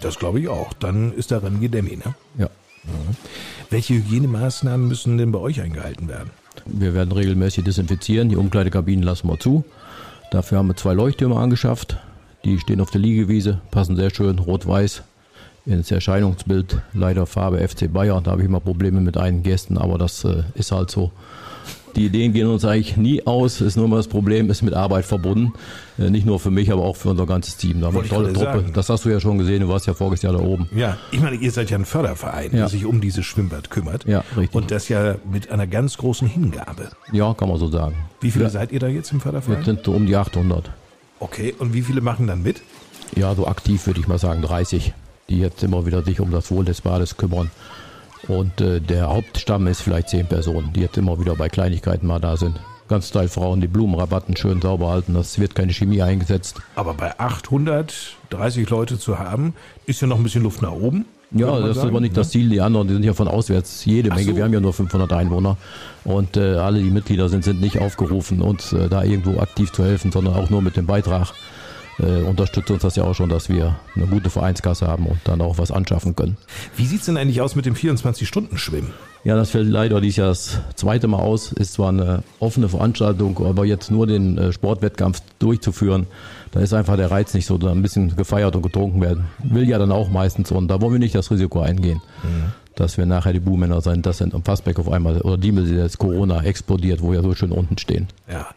Das 0.00 0.18
glaube 0.18 0.40
ich 0.40 0.48
auch. 0.48 0.72
Dann 0.72 1.12
ist 1.12 1.30
darin 1.30 1.60
Gedämmi, 1.60 1.96
ne? 1.96 2.14
Ja. 2.38 2.48
Mhm. 2.84 3.16
Welche 3.70 3.94
Hygienemaßnahmen 3.94 4.86
müssen 4.86 5.18
denn 5.18 5.32
bei 5.32 5.38
euch 5.38 5.60
eingehalten 5.60 6.08
werden? 6.08 6.30
Wir 6.66 6.94
werden 6.94 7.12
regelmäßig 7.12 7.64
desinfizieren. 7.64 8.28
Die 8.28 8.36
Umkleidekabinen 8.36 9.04
lassen 9.04 9.28
wir 9.28 9.38
zu. 9.38 9.64
Dafür 10.30 10.58
haben 10.58 10.68
wir 10.68 10.76
zwei 10.76 10.94
Leuchttürme 10.94 11.36
angeschafft. 11.36 11.98
Die 12.44 12.58
stehen 12.58 12.80
auf 12.80 12.90
der 12.90 13.00
Liegewiese, 13.00 13.60
passen 13.70 13.96
sehr 13.96 14.10
schön 14.10 14.38
rot-weiß 14.38 15.02
ins 15.66 15.90
Erscheinungsbild. 15.90 16.78
Leider 16.92 17.26
Farbe 17.26 17.66
FC 17.66 17.92
Bayern. 17.92 18.24
Da 18.24 18.32
habe 18.32 18.42
ich 18.42 18.48
immer 18.48 18.60
Probleme 18.60 19.00
mit 19.00 19.16
einigen 19.16 19.42
Gästen, 19.42 19.78
aber 19.78 19.98
das 19.98 20.24
äh, 20.24 20.42
ist 20.54 20.72
halt 20.72 20.90
so. 20.90 21.10
Die 21.96 22.06
Ideen 22.06 22.32
gehen 22.32 22.48
uns 22.48 22.64
eigentlich 22.64 22.96
nie 22.96 23.24
aus. 23.24 23.60
Ist 23.60 23.76
nur 23.76 23.86
mal 23.86 23.98
das 23.98 24.08
Problem, 24.08 24.50
ist 24.50 24.62
mit 24.62 24.74
Arbeit 24.74 25.04
verbunden. 25.04 25.52
Äh, 25.96 26.10
nicht 26.10 26.26
nur 26.26 26.40
für 26.40 26.50
mich, 26.50 26.72
aber 26.72 26.82
auch 26.82 26.96
für 26.96 27.10
unser 27.10 27.24
ganzes 27.24 27.56
Team. 27.56 27.80
Da 27.80 27.86
haben 27.86 27.94
wir 27.94 28.00
eine 28.00 28.08
tolle 28.08 28.32
Truppe. 28.32 28.46
Sagen. 28.46 28.72
Das 28.74 28.88
hast 28.88 29.04
du 29.04 29.10
ja 29.10 29.20
schon 29.20 29.38
gesehen. 29.38 29.60
Du 29.60 29.68
warst 29.68 29.86
ja 29.86 29.94
voriges 29.94 30.22
Jahr 30.22 30.32
da 30.32 30.40
oben. 30.40 30.68
Ja, 30.74 30.98
ich 31.12 31.20
meine, 31.20 31.36
ihr 31.36 31.52
seid 31.52 31.70
ja 31.70 31.78
ein 31.78 31.84
Förderverein, 31.84 32.50
ja. 32.50 32.58
der 32.58 32.68
sich 32.68 32.84
um 32.84 33.00
dieses 33.00 33.24
Schwimmbad 33.24 33.70
kümmert. 33.70 34.06
Ja, 34.06 34.24
richtig. 34.36 34.54
Und 34.54 34.70
das 34.72 34.88
ja 34.88 35.16
mit 35.30 35.50
einer 35.50 35.68
ganz 35.68 35.96
großen 35.96 36.26
Hingabe. 36.26 36.88
Ja, 37.12 37.32
kann 37.34 37.48
man 37.48 37.58
so 37.58 37.70
sagen. 37.70 37.94
Wie 38.20 38.32
viele 38.32 38.46
ja. 38.46 38.50
seid 38.50 38.72
ihr 38.72 38.80
da 38.80 38.88
jetzt 38.88 39.12
im 39.12 39.20
Förderverein? 39.20 39.58
Wir 39.58 39.64
sind 39.64 39.86
um 39.86 40.06
die 40.06 40.16
800. 40.16 40.70
Okay, 41.20 41.54
und 41.58 41.74
wie 41.74 41.82
viele 41.82 42.00
machen 42.00 42.26
dann 42.26 42.42
mit? 42.42 42.60
Ja, 43.14 43.34
so 43.36 43.46
aktiv 43.46 43.86
würde 43.86 44.00
ich 44.00 44.08
mal 44.08 44.18
sagen 44.18 44.42
30, 44.42 44.92
die 45.28 45.38
jetzt 45.38 45.62
immer 45.62 45.86
wieder 45.86 46.02
sich 46.02 46.20
um 46.20 46.30
das 46.30 46.50
Wohl 46.50 46.64
des 46.64 46.80
Bades 46.80 47.16
kümmern. 47.16 47.50
Und 48.28 48.60
äh, 48.60 48.80
der 48.80 49.08
Hauptstamm 49.08 49.66
ist 49.66 49.82
vielleicht 49.82 50.08
zehn 50.08 50.26
Personen, 50.26 50.72
die 50.72 50.80
jetzt 50.80 50.96
immer 50.96 51.20
wieder 51.20 51.36
bei 51.36 51.48
Kleinigkeiten 51.48 52.06
mal 52.06 52.20
da 52.20 52.36
sind. 52.36 52.58
Ganz 52.88 53.10
Teil 53.10 53.28
Frauen 53.28 53.60
die 53.60 53.68
Blumenrabatten 53.68 54.36
schön 54.36 54.60
sauber 54.60 54.90
halten, 54.90 55.14
das 55.14 55.38
wird 55.38 55.54
keine 55.54 55.72
Chemie 55.72 56.02
eingesetzt. 56.02 56.56
Aber 56.74 56.92
bei 56.94 57.18
830 57.18 58.68
Leute 58.68 58.98
zu 58.98 59.18
haben, 59.18 59.54
ist 59.86 60.02
ja 60.02 60.06
noch 60.06 60.18
ein 60.18 60.22
bisschen 60.22 60.42
Luft 60.42 60.60
nach 60.60 60.72
oben. 60.72 61.06
Ja, 61.30 61.46
das 61.46 61.58
sagen, 61.58 61.70
ist 61.70 61.78
aber 61.78 62.00
nicht 62.00 62.12
ne? 62.12 62.16
das 62.16 62.30
Ziel. 62.30 62.48
Die 62.48 62.60
anderen, 62.60 62.86
die 62.86 62.94
sind 62.94 63.02
ja 63.02 63.14
von 63.14 63.26
auswärts 63.26 63.84
jede 63.84 64.10
Ach 64.12 64.16
Menge. 64.16 64.30
So. 64.30 64.36
Wir 64.36 64.44
haben 64.44 64.52
ja 64.52 64.60
nur 64.60 64.72
500 64.72 65.12
Einwohner 65.12 65.56
und 66.04 66.36
äh, 66.36 66.56
alle, 66.56 66.80
die 66.80 66.90
Mitglieder 66.90 67.28
sind, 67.28 67.42
sind 67.42 67.60
nicht 67.60 67.78
aufgerufen, 67.78 68.42
uns 68.42 68.72
äh, 68.72 68.88
da 68.88 69.02
irgendwo 69.02 69.40
aktiv 69.40 69.72
zu 69.72 69.82
helfen, 69.82 70.12
sondern 70.12 70.34
auch 70.34 70.50
nur 70.50 70.62
mit 70.62 70.76
dem 70.76 70.86
Beitrag 70.86 71.32
äh, 71.98 72.22
unterstützt 72.22 72.70
uns 72.70 72.82
das 72.82 72.96
ja 72.96 73.04
auch 73.04 73.14
schon, 73.14 73.28
dass 73.28 73.48
wir 73.48 73.76
eine 73.94 74.06
gute 74.06 74.30
Vereinskasse 74.30 74.86
haben 74.86 75.06
und 75.06 75.18
dann 75.24 75.40
auch 75.40 75.58
was 75.58 75.70
anschaffen 75.70 76.16
können. 76.16 76.36
Wie 76.76 76.86
sieht 76.86 77.00
es 77.00 77.06
denn 77.06 77.16
eigentlich 77.16 77.40
aus 77.40 77.54
mit 77.54 77.66
dem 77.66 77.74
24-Stunden-Schwimmen? 77.74 78.92
Ja, 79.24 79.36
das 79.36 79.50
fällt 79.50 79.68
leider 79.68 80.00
dieses 80.00 80.16
Jahr 80.16 80.28
das 80.28 80.58
zweite 80.74 81.08
Mal 81.08 81.18
aus. 81.18 81.52
Ist 81.52 81.74
zwar 81.74 81.88
eine 81.88 82.22
offene 82.40 82.68
Veranstaltung, 82.68 83.44
aber 83.44 83.64
jetzt 83.64 83.90
nur 83.90 84.06
den 84.06 84.36
äh, 84.36 84.52
Sportwettkampf 84.52 85.22
durchzuführen, 85.38 86.06
da 86.52 86.60
ist 86.60 86.74
einfach 86.74 86.96
der 86.96 87.10
Reiz 87.10 87.34
nicht 87.34 87.46
so, 87.46 87.58
da 87.58 87.70
ein 87.70 87.82
bisschen 87.82 88.14
gefeiert 88.16 88.54
und 88.54 88.62
getrunken 88.62 89.00
werden. 89.00 89.24
Will 89.42 89.68
ja 89.68 89.78
dann 89.78 89.90
auch 89.90 90.10
meistens 90.10 90.52
und 90.52 90.68
da 90.68 90.80
wollen 90.80 90.92
wir 90.92 90.98
nicht 91.00 91.14
das 91.14 91.30
Risiko 91.30 91.60
eingehen. 91.60 92.00
Mhm 92.22 92.52
dass 92.74 92.98
wir 92.98 93.06
nachher 93.06 93.32
die 93.32 93.40
Buhmänner 93.40 93.80
sein, 93.80 94.02
dass 94.02 94.18
dann 94.18 94.32
am 94.32 94.42
Fassbeck 94.42 94.78
auf 94.78 94.90
einmal 94.90 95.20
oder 95.20 95.36
die 95.36 95.50
jetzt 95.50 95.98
Corona 95.98 96.42
explodiert, 96.42 97.02
wo 97.02 97.12
wir 97.12 97.22
so 97.22 97.34
schön 97.34 97.52
unten 97.52 97.78
stehen. 97.78 98.08
Ja. 98.30 98.48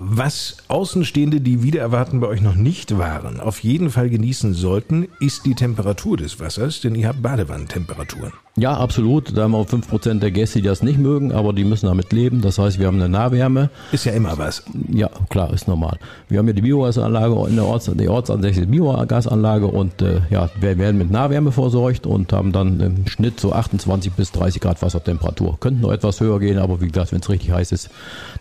Was 0.00 0.58
Außenstehende, 0.68 1.40
die 1.40 1.64
wieder 1.64 1.80
erwarten, 1.80 2.20
bei 2.20 2.28
euch 2.28 2.40
noch 2.40 2.54
nicht 2.54 2.98
waren, 2.98 3.40
auf 3.40 3.64
jeden 3.64 3.90
Fall 3.90 4.08
genießen 4.08 4.54
sollten, 4.54 5.08
ist 5.18 5.44
die 5.44 5.56
Temperatur 5.56 6.16
des 6.16 6.38
Wassers, 6.38 6.80
denn 6.80 6.94
ihr 6.94 7.08
habt 7.08 7.20
Badewannentemperaturen. 7.20 8.32
Ja, 8.58 8.76
absolut. 8.76 9.36
Da 9.36 9.42
haben 9.42 9.52
wir 9.52 9.58
auch 9.58 9.68
5% 9.68 10.18
der 10.18 10.32
Gäste, 10.32 10.60
die 10.60 10.66
das 10.66 10.82
nicht 10.82 10.98
mögen, 10.98 11.30
aber 11.30 11.52
die 11.52 11.62
müssen 11.62 11.86
damit 11.86 12.12
leben. 12.12 12.40
Das 12.40 12.58
heißt, 12.58 12.80
wir 12.80 12.88
haben 12.88 12.96
eine 12.96 13.08
Nahwärme. 13.08 13.70
Ist 13.92 14.04
ja 14.04 14.12
immer 14.12 14.36
was. 14.36 14.64
Ja, 14.88 15.10
klar, 15.30 15.52
ist 15.52 15.68
normal. 15.68 15.98
Wir 16.28 16.38
haben 16.38 16.48
ja 16.48 16.54
die 16.54 16.62
Biogasanlage 16.62 17.48
in 17.48 17.54
der 17.54 17.64
Orts, 17.64 17.88
die 17.92 18.08
ortsansässige 18.08 18.66
Biogasanlage 18.66 19.66
und 19.66 20.02
äh, 20.02 20.22
ja, 20.30 20.50
wir 20.60 20.76
werden 20.76 20.98
mit 20.98 21.10
Nahwärme 21.10 21.52
versorgt 21.52 22.06
und 22.06 22.32
haben 22.32 22.50
dann 22.50 22.80
im 22.80 23.06
Schnitt 23.06 23.38
so 23.38 23.52
28 23.52 24.12
bis 24.14 24.32
30 24.32 24.60
Grad 24.60 24.82
Wassertemperatur. 24.82 25.58
Könnten 25.60 25.82
noch 25.82 25.92
etwas 25.92 26.20
höher 26.20 26.40
gehen, 26.40 26.58
aber 26.58 26.80
wie 26.80 26.88
gesagt, 26.88 27.12
wenn 27.12 27.20
es 27.20 27.28
richtig 27.28 27.52
heiß 27.52 27.70
ist, 27.70 27.90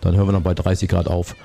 dann 0.01 0.15
hören 0.15 0.27
wir 0.27 0.33
dann 0.33 0.43
bei 0.43 0.55
30 0.55 0.89
Grad 0.89 1.07
auf. 1.07 1.35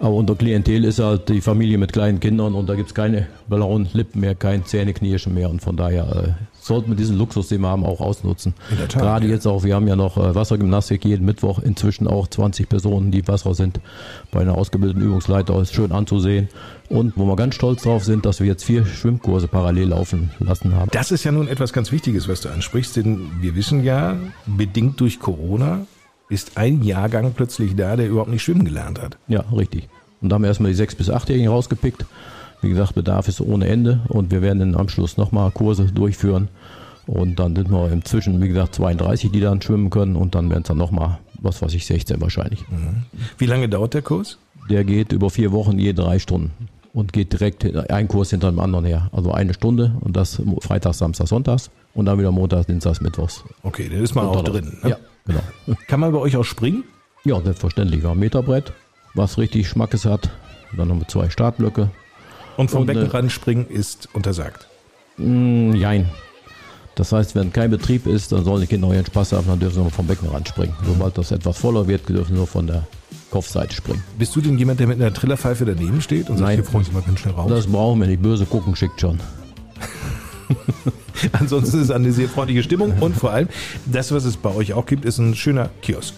Aber 0.00 0.14
unser 0.14 0.34
Klientel 0.34 0.84
ist 0.84 0.98
halt 0.98 1.28
die 1.28 1.40
Familie 1.40 1.78
mit 1.78 1.92
kleinen 1.92 2.20
Kindern 2.20 2.54
und 2.54 2.68
da 2.68 2.74
gibt 2.74 2.88
es 2.88 2.94
keine 2.94 3.26
blauen 3.48 3.88
Lippen 3.92 4.20
mehr, 4.20 4.34
kein 4.34 4.64
Zähneknirschen 4.64 5.32
mehr 5.32 5.48
und 5.48 5.62
von 5.62 5.76
daher 5.76 6.36
äh, 6.38 6.44
sollten 6.60 6.90
wir 6.90 6.96
diesen 6.96 7.16
Luxus, 7.16 7.48
den 7.48 7.60
wir 7.60 7.68
haben, 7.68 7.84
auch 7.84 8.00
ausnutzen. 8.00 8.54
Tat, 8.76 8.94
Gerade 8.94 9.26
ja. 9.26 9.34
jetzt 9.34 9.46
auch, 9.46 9.64
wir 9.64 9.74
haben 9.74 9.86
ja 9.86 9.96
noch 9.96 10.16
äh, 10.16 10.34
Wassergymnastik 10.34 11.04
jeden 11.04 11.24
Mittwoch, 11.24 11.60
inzwischen 11.60 12.08
auch 12.08 12.26
20 12.26 12.68
Personen, 12.68 13.12
die 13.12 13.26
Wasser 13.28 13.54
sind, 13.54 13.80
bei 14.32 14.40
einer 14.40 14.58
ausgebildeten 14.58 15.02
Übungsleiter, 15.02 15.60
ist 15.60 15.74
schön 15.74 15.92
anzusehen. 15.92 16.48
Und 16.88 17.14
wo 17.16 17.24
wir 17.24 17.36
ganz 17.36 17.54
stolz 17.54 17.82
drauf 17.82 18.04
sind, 18.04 18.26
dass 18.26 18.40
wir 18.40 18.46
jetzt 18.46 18.64
vier 18.64 18.84
Schwimmkurse 18.84 19.48
parallel 19.48 19.88
laufen 19.88 20.30
lassen 20.38 20.74
haben. 20.74 20.90
Das 20.92 21.12
ist 21.12 21.24
ja 21.24 21.32
nun 21.32 21.48
etwas 21.48 21.72
ganz 21.72 21.92
Wichtiges, 21.92 22.28
was 22.28 22.40
du 22.40 22.48
ansprichst, 22.50 22.96
denn 22.96 23.30
wir 23.40 23.54
wissen 23.54 23.84
ja, 23.84 24.16
bedingt 24.46 25.00
durch 25.00 25.20
Corona 25.20 25.86
ist 26.34 26.58
ein 26.58 26.82
Jahrgang 26.82 27.32
plötzlich 27.34 27.74
da, 27.76 27.96
der 27.96 28.08
überhaupt 28.08 28.30
nicht 28.30 28.42
schwimmen 28.42 28.64
gelernt 28.64 29.00
hat. 29.00 29.16
Ja, 29.28 29.44
richtig. 29.56 29.88
Und 30.20 30.28
da 30.28 30.34
haben 30.34 30.42
wir 30.42 30.48
erstmal 30.48 30.70
die 30.70 30.76
sechs 30.76 30.94
bis 30.94 31.08
achtjährigen 31.08 31.48
rausgepickt. 31.48 32.04
Wie 32.60 32.68
gesagt, 32.68 32.94
Bedarf 32.94 33.28
ist 33.28 33.40
ohne 33.40 33.66
Ende 33.68 34.00
und 34.08 34.30
wir 34.30 34.42
werden 34.42 34.60
im 34.62 34.76
Anschluss 34.76 35.16
nochmal 35.16 35.50
Kurse 35.50 35.84
durchführen. 35.86 36.48
Und 37.06 37.38
dann 37.38 37.54
sind 37.54 37.70
wir 37.70 37.92
inzwischen, 37.92 38.40
wie 38.42 38.48
gesagt, 38.48 38.74
32, 38.74 39.30
die 39.30 39.40
dann 39.40 39.60
schwimmen 39.60 39.90
können 39.90 40.16
und 40.16 40.34
dann 40.34 40.48
werden 40.48 40.62
es 40.62 40.68
dann 40.68 40.78
nochmal, 40.78 41.18
was 41.40 41.60
weiß 41.60 41.74
ich, 41.74 41.84
16 41.84 42.20
wahrscheinlich. 42.20 42.66
Mhm. 42.70 43.04
Wie 43.36 43.46
lange 43.46 43.68
dauert 43.68 43.92
der 43.92 44.00
Kurs? 44.02 44.38
Der 44.70 44.84
geht 44.84 45.12
über 45.12 45.28
vier 45.28 45.52
Wochen, 45.52 45.78
je 45.78 45.92
drei 45.92 46.18
Stunden. 46.18 46.52
und 46.94 47.12
geht 47.12 47.32
direkt 47.32 47.64
ein 47.90 48.08
Kurs 48.08 48.30
hinter 48.30 48.50
dem 48.50 48.60
anderen 48.60 48.84
her. 48.84 49.10
Also 49.12 49.32
eine 49.32 49.52
Stunde 49.52 49.94
und 50.00 50.16
das 50.16 50.40
Freitag, 50.60 50.94
Samstag, 50.94 51.26
Sonntags 51.26 51.70
und 51.92 52.06
dann 52.06 52.18
wieder 52.18 52.30
Montag, 52.30 52.66
Dienstag, 52.66 53.02
Mittwochs. 53.02 53.44
Okay, 53.62 53.88
dann 53.90 54.02
ist 54.02 54.14
man 54.14 54.26
auch 54.26 54.42
drin. 54.42 54.78
Ne? 54.82 54.90
Ja, 54.90 54.96
genau. 55.26 55.40
Kann 55.88 56.00
man 56.00 56.12
bei 56.12 56.18
euch 56.18 56.36
auch 56.36 56.44
springen? 56.44 56.84
Ja, 57.24 57.40
selbstverständlich. 57.40 58.02
Wir 58.02 58.10
haben 58.10 58.18
ein 58.18 58.20
Meterbrett, 58.20 58.72
was 59.14 59.38
richtig 59.38 59.68
Schmackes 59.68 60.04
hat. 60.04 60.30
Dann 60.76 60.90
haben 60.90 61.00
wir 61.00 61.08
zwei 61.08 61.30
Startblöcke. 61.30 61.90
Und 62.56 62.70
vom 62.70 62.86
Beckenrand 62.86 63.32
springen 63.32 63.66
ist 63.68 64.08
untersagt? 64.14 64.68
Mh, 65.16 65.26
mm, 65.26 65.74
jein. 65.74 66.10
Das 66.94 67.10
heißt, 67.10 67.34
wenn 67.34 67.52
kein 67.52 67.70
Betrieb 67.70 68.06
ist, 68.06 68.30
dann 68.30 68.44
sollen 68.44 68.60
die 68.60 68.66
Kinder 68.68 68.86
auch 68.86 68.92
ihren 68.92 69.06
Spaß 69.06 69.32
haben, 69.32 69.46
dann 69.48 69.58
dürfen 69.58 69.82
sie 69.82 69.90
vom 69.90 70.06
Beckenrand 70.06 70.48
springen. 70.48 70.74
Sobald 70.86 71.18
das 71.18 71.32
etwas 71.32 71.58
voller 71.58 71.88
wird, 71.88 72.08
dürfen 72.08 72.32
sie 72.32 72.34
nur 72.34 72.46
von 72.46 72.66
der 72.68 72.86
Kopfseite 73.30 73.74
springen. 73.74 74.02
Bist 74.16 74.36
du 74.36 74.40
denn 74.40 74.56
jemand, 74.58 74.78
der 74.78 74.86
mit 74.86 75.00
einer 75.00 75.12
Trillerpfeife 75.12 75.64
daneben 75.64 76.00
steht 76.00 76.30
und 76.30 76.38
Nein, 76.38 76.58
sagt, 76.58 76.70
hier, 76.70 76.84
Sie 76.84 76.92
mal 76.92 77.02
ganz 77.02 77.18
schnell 77.18 77.34
raus? 77.34 77.50
Das 77.50 77.66
brauchen 77.66 78.00
wir 78.00 78.06
nicht. 78.06 78.22
Böse 78.22 78.46
gucken 78.46 78.76
schickt 78.76 79.00
schon. 79.00 79.18
Ansonsten 81.32 81.78
ist 81.78 81.84
es 81.84 81.90
eine 81.90 82.12
sehr 82.12 82.28
freundliche 82.28 82.62
Stimmung 82.62 82.92
und 83.00 83.16
vor 83.16 83.30
allem, 83.30 83.48
das, 83.86 84.12
was 84.12 84.24
es 84.24 84.36
bei 84.36 84.54
euch 84.54 84.72
auch 84.72 84.86
gibt, 84.86 85.04
ist 85.04 85.18
ein 85.18 85.34
schöner 85.34 85.70
Kiosk. 85.82 86.14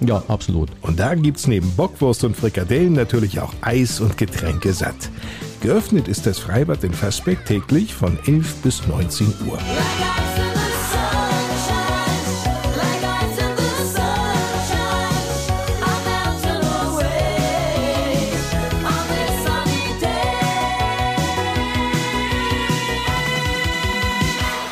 Ja, 0.00 0.22
absolut. 0.28 0.68
Und 0.82 1.00
da 1.00 1.14
gibt 1.14 1.38
es 1.38 1.46
neben 1.46 1.70
Bockwurst 1.74 2.24
und 2.24 2.36
Frikadellen 2.36 2.92
natürlich 2.92 3.40
auch 3.40 3.54
Eis 3.62 4.00
und 4.00 4.18
Getränke 4.18 4.72
satt. 4.72 5.10
Geöffnet 5.62 6.06
ist 6.06 6.26
das 6.26 6.38
Freibad 6.38 6.84
in 6.84 6.92
Fassbeck 6.92 7.44
täglich 7.46 7.94
von 7.94 8.18
11 8.26 8.56
bis 8.56 8.86
19 8.86 9.26
Uhr. 9.48 9.58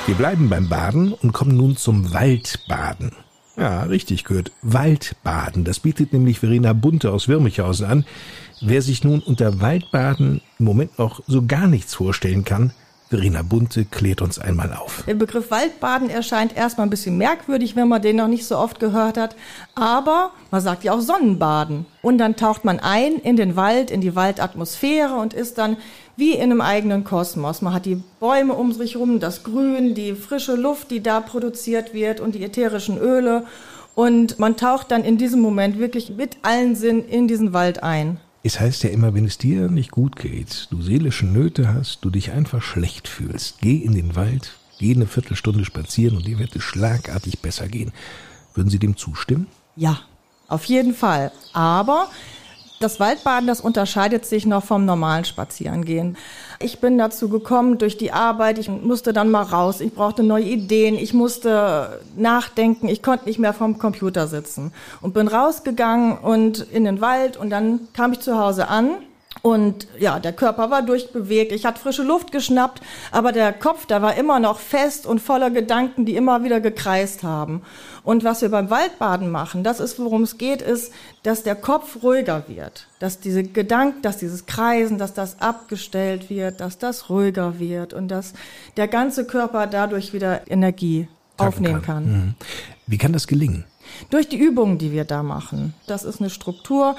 Wir 0.07 0.17
bleiben 0.17 0.51
beim 0.51 0.69
Baden 0.69 1.15
und 1.15 1.33
kommen 1.33 1.57
nun 1.57 1.79
zum 1.79 2.13
Waldbaden. 2.13 3.13
Ja, 3.57 3.85
richtig 3.85 4.25
gehört. 4.25 4.53
Waldbaden. 4.61 5.65
Das 5.65 5.81
bietet 5.81 6.13
nämlich 6.13 6.41
Verena 6.41 6.75
Bunte 6.75 7.11
aus 7.11 7.27
Wirmichhausen 7.27 7.87
an. 7.87 8.05
Wer 8.61 8.83
sich 8.83 9.03
nun 9.03 9.21
unter 9.21 9.63
Waldbaden 9.63 10.43
im 10.59 10.65
Moment 10.67 10.99
noch 10.99 11.23
so 11.27 11.47
gar 11.47 11.69
nichts 11.69 11.95
vorstellen 11.95 12.45
kann, 12.45 12.75
Verena 13.15 13.43
Bunte 13.43 13.85
klärt 13.85 14.23
uns 14.23 14.41
einmal 14.41 14.75
auf. 14.75 15.05
Der 15.07 15.15
Begriff 15.15 15.53
Waldbaden 15.53 16.11
erscheint 16.11 16.57
erstmal 16.57 16.89
ein 16.89 16.91
bisschen 16.91 17.17
merkwürdig, 17.17 17.77
wenn 17.77 17.87
man 17.87 18.03
den 18.03 18.17
noch 18.17 18.27
nicht 18.27 18.45
so 18.45 18.59
oft 18.59 18.81
gehört 18.81 19.17
hat. 19.17 19.37
Aber 19.77 20.33
man 20.51 20.61
sagt 20.61 20.83
ja 20.83 20.93
auch 20.93 21.01
Sonnenbaden. 21.01 21.87
Und 22.03 22.19
dann 22.19 22.35
taucht 22.35 22.65
man 22.65 22.81
ein 22.81 23.21
in 23.21 23.37
den 23.37 23.55
Wald, 23.55 23.93
in 23.93 24.01
die 24.01 24.17
Waldatmosphäre 24.17 25.15
und 25.15 25.33
ist 25.33 25.59
dann 25.59 25.77
wie 26.17 26.33
in 26.33 26.51
einem 26.51 26.61
eigenen 26.61 27.05
Kosmos. 27.05 27.63
Man 27.63 27.73
hat 27.73 27.87
die 27.87 28.03
Bäume 28.19 28.55
um 28.55 28.73
sich 28.73 28.95
herum, 28.95 29.21
das 29.21 29.45
Grün, 29.45 29.95
die 29.95 30.15
frische 30.15 30.57
Luft, 30.57 30.91
die 30.91 31.01
da 31.01 31.21
produziert 31.21 31.95
wird 31.95 32.19
und 32.19 32.35
die 32.35 32.43
ätherischen 32.43 32.99
Öle. 32.99 33.45
Und 33.95 34.41
man 34.41 34.57
taucht 34.57 34.91
dann 34.91 35.05
in 35.05 35.19
diesem 35.19 35.41
Moment 35.41 35.79
wirklich 35.79 36.11
mit 36.11 36.39
allen 36.43 36.75
Sinnen 36.75 37.07
in 37.07 37.29
diesen 37.29 37.53
Wald 37.53 37.81
ein. 37.81 38.19
Es 38.47 38.61
heißt 38.61 38.83
ja 38.83 38.91
immer, 38.91 39.15
wenn 39.15 39.25
es 39.25 39.39
dir 39.39 39.71
nicht 39.71 39.91
gut 39.91 40.17
geht, 40.17 40.69
du 40.71 40.83
seelische 40.83 41.25
Nöte 41.25 41.73
hast, 41.73 42.05
du 42.05 42.11
dich 42.11 42.33
einfach 42.33 42.61
schlecht 42.61 43.09
fühlst, 43.09 43.63
geh 43.63 43.79
in 43.79 43.95
den 43.95 44.17
Wald, 44.17 44.59
geh 44.79 44.95
eine 44.95 45.07
Viertelstunde 45.07 45.65
spazieren 45.65 46.19
und 46.19 46.27
dir 46.27 46.39
wird 46.39 46.55
es 46.55 46.63
schlagartig 46.63 47.39
besser 47.39 47.69
gehen. 47.69 47.91
Würden 48.53 48.69
Sie 48.69 48.79
dem 48.79 48.99
zustimmen? 48.99 49.47
Ja, 49.77 49.99
auf 50.47 50.67
jeden 50.67 50.93
Fall. 50.93 51.33
Aber 51.55 52.11
das 52.81 53.01
Waldbaden, 53.01 53.47
das 53.47 53.61
unterscheidet 53.61 54.27
sich 54.27 54.47
noch 54.47 54.65
vom 54.65 54.85
normalen 54.85 55.25
Spazierengehen. 55.25 56.17
Ich 56.61 56.81
bin 56.81 56.99
dazu 56.99 57.29
gekommen 57.29 57.79
durch 57.79 57.97
die 57.97 58.13
Arbeit. 58.13 58.59
Ich 58.59 58.69
musste 58.69 59.13
dann 59.13 59.31
mal 59.31 59.43
raus. 59.43 59.81
Ich 59.81 59.95
brauchte 59.95 60.23
neue 60.23 60.45
Ideen. 60.45 60.97
Ich 60.97 61.15
musste 61.15 62.01
nachdenken. 62.17 62.89
Ich 62.89 63.03
konnte 63.03 63.27
nicht 63.27 63.39
mehr 63.39 63.55
vom 63.55 63.79
Computer 63.79 64.27
sitzen 64.27 64.73
und 65.01 65.15
bin 65.15 65.29
rausgegangen 65.29 66.19
und 66.19 66.59
in 66.59 66.85
den 66.85 67.01
Wald 67.01 67.37
und 67.37 67.51
dann 67.51 67.89
kam 67.93 68.13
ich 68.13 68.21
zu 68.21 68.39
Hause 68.39 68.69
an 68.69 68.97
und 69.45 69.89
ja, 69.99 70.21
der 70.21 70.33
Körper 70.33 70.71
war 70.71 70.81
durchbewegt, 70.81 71.53
ich 71.53 71.67
hatte 71.67 71.79
frische 71.79 72.03
Luft 72.03 72.33
geschnappt, 72.33 72.81
aber 73.13 73.31
der 73.31 73.53
Kopf, 73.53 73.85
der 73.85 74.01
war 74.01 74.17
immer 74.17 74.41
noch 74.41 74.59
fest 74.59 75.07
und 75.07 75.21
voller 75.21 75.51
Gedanken, 75.51 76.07
die 76.07 76.17
immer 76.17 76.45
wieder 76.45 76.63
gekreist 76.63 77.23
haben. 77.23 77.61
Und 78.05 78.25
was 78.25 78.41
wir 78.41 78.49
beim 78.49 78.71
Waldbaden 78.71 79.31
machen, 79.31 79.63
das 79.63 79.81
ist, 79.81 79.99
worum 79.99 80.23
es 80.23 80.39
geht, 80.39 80.63
ist, 80.63 80.95
dass 81.25 81.43
der 81.43 81.57
Kopf 81.57 82.03
ruhiger 82.03 82.45
wird, 82.49 82.87
dass 83.01 83.21
diese 83.21 83.43
Gedanken, 83.43 84.01
dass 84.01 84.17
dieses 84.17 84.47
Kreisen, 84.47 84.97
dass 84.97 85.13
das 85.13 85.43
abgestellt 85.43 86.31
wird, 86.31 86.61
dass 86.61 86.79
das 86.79 87.11
ruhiger 87.11 87.59
wird 87.59 87.93
und 87.93 88.09
dass 88.09 88.33
der 88.79 88.89
ganze 88.89 89.27
Körper 89.27 89.67
dadurch 89.67 90.15
wieder 90.15 90.51
Energie 90.51 91.07
aufnehmen 91.37 91.83
kann. 91.83 92.05
kann. 92.05 92.13
Mhm. 92.13 92.35
Wie 92.87 92.97
kann 92.97 93.13
das 93.13 93.27
gelingen? 93.27 93.67
Durch 94.11 94.29
die 94.29 94.39
Übungen, 94.39 94.79
die 94.79 94.93
wir 94.93 95.05
da 95.05 95.23
machen. 95.23 95.75
Das 95.87 96.05
ist 96.05 96.21
eine 96.21 96.31
Struktur, 96.31 96.97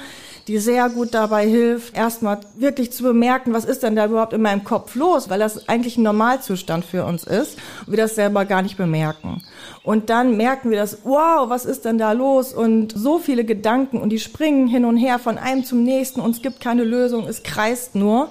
die 0.48 0.58
sehr 0.58 0.88
gut 0.88 1.12
dabei 1.12 1.46
hilft, 1.46 1.96
erstmal 1.96 2.38
wirklich 2.56 2.92
zu 2.92 3.02
bemerken, 3.02 3.52
was 3.52 3.64
ist 3.64 3.82
denn 3.82 3.96
da 3.96 4.06
überhaupt 4.06 4.32
in 4.32 4.42
meinem 4.42 4.62
Kopf 4.62 4.94
los, 4.94 5.28
weil 5.28 5.40
das 5.40 5.68
eigentlich 5.68 5.96
ein 5.96 6.04
Normalzustand 6.04 6.84
für 6.84 7.04
uns 7.04 7.24
ist 7.24 7.58
und 7.84 7.92
wir 7.92 7.96
das 7.96 8.14
selber 8.14 8.44
gar 8.44 8.62
nicht 8.62 8.76
bemerken. 8.76 9.42
Und 9.82 10.08
dann 10.08 10.36
merken 10.36 10.70
wir 10.70 10.78
das, 10.78 10.98
wow, 11.02 11.48
was 11.48 11.64
ist 11.64 11.84
denn 11.84 11.98
da 11.98 12.12
los? 12.12 12.52
Und 12.52 12.92
so 12.96 13.18
viele 13.18 13.44
Gedanken 13.44 14.00
und 14.00 14.10
die 14.10 14.20
springen 14.20 14.68
hin 14.68 14.84
und 14.84 14.96
her 14.96 15.18
von 15.18 15.36
einem 15.36 15.64
zum 15.64 15.82
nächsten 15.82 16.20
und 16.20 16.36
es 16.36 16.42
gibt 16.42 16.60
keine 16.60 16.84
Lösung, 16.84 17.26
es 17.26 17.42
kreist 17.42 17.96
nur. 17.96 18.28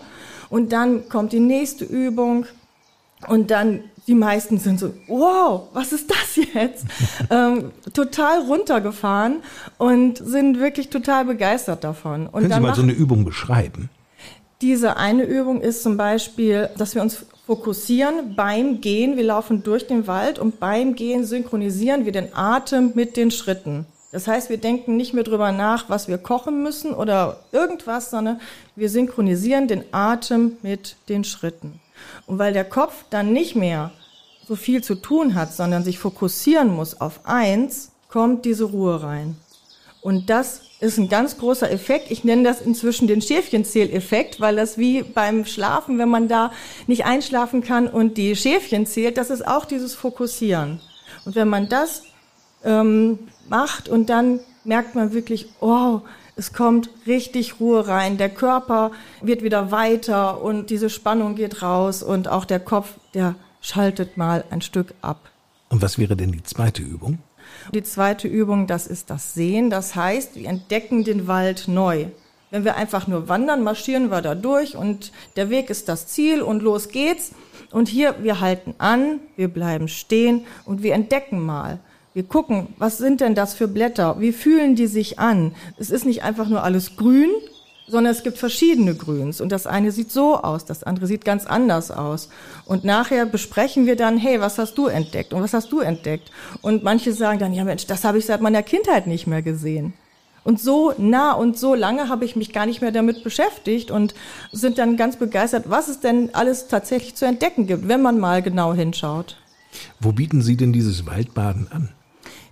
Und 0.50 0.72
dann 0.72 1.10
kommt 1.10 1.34
die 1.34 1.40
nächste 1.40 1.84
Übung 1.84 2.46
und 3.28 3.52
dann 3.52 3.84
die 4.08 4.16
meisten 4.16 4.60
sind 4.60 4.80
so, 4.80 4.94
wow, 5.08 5.70
was 5.74 5.92
ist 5.92 6.10
das 6.10 6.36
jetzt? 6.54 6.86
ähm, 7.30 7.72
total 7.94 8.42
runtergefahren 8.42 9.38
und 9.78 10.18
sind 10.18 10.60
wirklich 10.60 10.90
total 10.90 11.26
begeistert 11.26 11.84
davon. 11.84 12.28
Und 12.28 12.44
Können 12.44 12.54
Sie 12.54 12.60
mal 12.60 12.76
so 12.76 12.84
eine 12.84 12.94
Übung 12.94 13.26
beschreiben? 13.26 13.90
Diese 14.62 14.98
eine 14.98 15.24
Übung 15.24 15.62
ist 15.62 15.84
zum 15.84 15.98
Beispiel, 15.98 16.70
dass 16.78 16.96
wir 16.96 17.02
uns 17.02 17.26
fokussieren 17.46 18.36
beim 18.36 18.80
Gehen. 18.82 19.18
Wir 19.18 19.26
laufen 19.26 19.64
durch 19.64 19.86
den 19.86 20.08
Wald 20.08 20.40
und 20.40 20.60
beim 20.60 20.96
Gehen 20.96 21.26
synchronisieren 21.26 22.06
wir 22.06 22.12
den 22.12 22.36
Atem 22.36 22.92
mit 22.96 23.18
den 23.18 23.32
Schritten. 23.32 23.86
Das 24.12 24.28
heißt, 24.28 24.50
wir 24.50 24.58
denken 24.58 24.96
nicht 24.96 25.14
mehr 25.14 25.26
drüber 25.26 25.52
nach, 25.52 25.90
was 25.90 26.08
wir 26.08 26.18
kochen 26.18 26.64
müssen 26.64 26.94
oder 26.94 27.42
irgendwas, 27.52 28.12
sondern 28.12 28.40
wir 28.76 28.90
synchronisieren 28.90 29.68
den 29.68 29.84
Atem 29.92 30.54
mit 30.62 30.96
den 31.10 31.26
Schritten. 31.26 31.82
Und 32.28 32.40
weil 32.40 32.54
der 32.54 32.66
Kopf 32.66 33.06
dann 33.10 33.34
nicht 33.34 33.56
mehr 33.56 33.92
so 34.48 34.56
viel 34.56 34.84
zu 34.84 34.96
tun 34.96 35.36
hat, 35.36 35.54
sondern 35.54 35.84
sich 35.84 36.00
fokussieren 36.00 36.74
muss 36.74 37.00
auf 37.02 37.22
eins, 37.24 37.92
kommt 38.10 38.46
diese 38.46 38.66
Ruhe 38.66 39.02
rein. 39.04 39.38
Und 40.02 40.30
das 40.30 40.62
ist 40.80 41.00
ein 41.00 41.10
ganz 41.10 41.38
großer 41.40 41.72
Effekt. 41.72 42.12
Ich 42.12 42.24
nenne 42.24 42.44
das 42.44 42.62
inzwischen 42.62 43.08
den 43.08 43.22
Schäfchenzähleffekt, 43.22 44.40
weil 44.40 44.56
das 44.56 44.78
wie 44.78 45.02
beim 45.02 45.46
Schlafen, 45.46 45.98
wenn 45.98 46.10
man 46.10 46.28
da 46.28 46.52
nicht 46.86 47.06
einschlafen 47.06 47.64
kann 47.64 47.88
und 47.88 48.18
die 48.18 48.36
Schäfchen 48.36 48.86
zählt, 48.86 49.18
das 49.18 49.32
ist 49.32 49.48
auch 49.48 49.66
dieses 49.66 49.96
Fokussieren. 49.96 50.80
Und 51.26 51.36
wenn 51.36 51.48
man 51.48 51.70
das 51.70 52.04
ähm, 52.64 53.18
macht 53.50 53.90
und 53.90 54.10
dann 54.12 54.42
merkt 54.66 54.96
man 54.96 55.14
wirklich, 55.14 55.48
oh, 55.60 56.02
es 56.36 56.52
kommt 56.52 56.90
richtig 57.08 57.60
Ruhe 57.60 57.88
rein, 57.88 58.18
der 58.18 58.30
Körper 58.30 58.92
wird 59.22 59.42
wieder 59.42 59.72
weiter 59.72 60.42
und 60.42 60.70
diese 60.70 60.90
Spannung 60.90 61.36
geht 61.36 61.62
raus 61.62 62.04
und 62.04 62.28
auch 62.28 62.46
der 62.46 62.60
Kopf, 62.60 62.94
der 63.14 63.36
schaltet 63.62 64.18
mal 64.18 64.44
ein 64.50 64.62
Stück 64.62 64.94
ab. 65.02 65.30
Und 65.70 65.82
was 65.82 65.98
wäre 65.98 66.16
denn 66.16 66.32
die 66.32 66.44
zweite 66.44 66.82
Übung? 66.82 67.20
Die 67.74 67.84
zweite 67.84 68.28
Übung, 68.28 68.68
das 68.68 68.88
ist 68.88 69.10
das 69.10 69.34
Sehen. 69.34 69.70
Das 69.70 69.96
heißt, 69.96 70.36
wir 70.36 70.50
entdecken 70.50 71.04
den 71.04 71.28
Wald 71.28 71.68
neu. 71.68 72.08
Wenn 72.52 72.64
wir 72.64 72.76
einfach 72.76 73.08
nur 73.08 73.28
wandern, 73.28 73.64
marschieren 73.64 74.12
wir 74.12 74.22
da 74.22 74.36
durch 74.36 74.78
und 74.78 75.12
der 75.36 75.50
Weg 75.50 75.70
ist 75.70 75.90
das 75.90 76.08
Ziel 76.08 76.42
und 76.42 76.62
los 76.62 76.90
geht's. 76.90 77.32
Und 77.72 77.90
hier, 77.90 78.16
wir 78.22 78.40
halten 78.40 78.76
an, 78.78 79.20
wir 79.36 79.48
bleiben 79.48 79.88
stehen 79.88 80.46
und 80.66 80.84
wir 80.84 80.94
entdecken 80.94 81.40
mal. 81.44 81.80
Wir 82.16 82.24
gucken, 82.24 82.70
was 82.78 82.98
sind 82.98 83.20
denn 83.20 83.36
das 83.36 83.56
für 83.56 83.68
Blätter? 83.68 84.22
Wie 84.22 84.32
fühlen 84.32 84.76
die 84.76 84.88
sich 84.88 85.20
an? 85.20 85.54
Es 85.78 85.90
ist 85.90 86.06
nicht 86.06 86.24
einfach 86.24 86.48
nur 86.48 86.64
alles 86.64 86.96
grün, 86.96 87.30
sondern 87.90 88.14
es 88.14 88.24
gibt 88.24 88.38
verschiedene 88.38 88.96
Grüns 88.96 89.42
und 89.42 89.52
das 89.52 89.68
eine 89.68 89.92
sieht 89.92 90.12
so 90.12 90.38
aus, 90.38 90.64
das 90.64 90.84
andere 90.84 91.08
sieht 91.08 91.26
ganz 91.26 91.46
anders 91.46 91.92
aus. 91.92 92.30
Und 92.64 92.86
nachher 92.86 93.26
besprechen 93.26 93.86
wir 93.86 93.98
dann, 93.98 94.18
hey, 94.18 94.40
was 94.40 94.58
hast 94.58 94.78
du 94.78 94.88
entdeckt 94.88 95.34
und 95.34 95.42
was 95.42 95.54
hast 95.54 95.74
du 95.74 95.82
entdeckt? 95.82 96.32
Und 96.62 96.86
manche 96.86 97.12
sagen 97.12 97.38
dann, 97.38 97.52
ja 97.52 97.66
Mensch, 97.66 97.86
das 97.86 98.06
habe 98.06 98.18
ich 98.18 98.26
seit 98.26 98.40
meiner 98.40 98.64
Kindheit 98.64 99.08
nicht 99.08 99.28
mehr 99.28 99.42
gesehen. 99.42 99.92
Und 100.46 100.62
so 100.62 100.94
nah 100.98 101.34
und 101.34 101.60
so 101.60 101.76
lange 101.76 102.08
habe 102.08 102.24
ich 102.24 102.38
mich 102.38 102.54
gar 102.54 102.66
nicht 102.66 102.80
mehr 102.80 102.94
damit 102.94 103.26
beschäftigt 103.26 103.92
und 103.92 104.16
sind 104.54 104.78
dann 104.78 104.96
ganz 104.96 105.18
begeistert, 105.18 105.70
was 105.70 105.90
es 105.90 106.00
denn 106.00 106.34
alles 106.34 106.70
tatsächlich 106.70 107.16
zu 107.16 107.26
entdecken 107.26 107.68
gibt, 107.68 107.90
wenn 107.90 108.02
man 108.02 108.20
mal 108.20 108.42
genau 108.42 108.74
hinschaut. 108.74 109.36
Wo 110.00 110.14
bieten 110.14 110.42
Sie 110.42 110.56
denn 110.56 110.72
dieses 110.72 111.06
Waldbaden 111.06 111.70
an? 111.70 111.90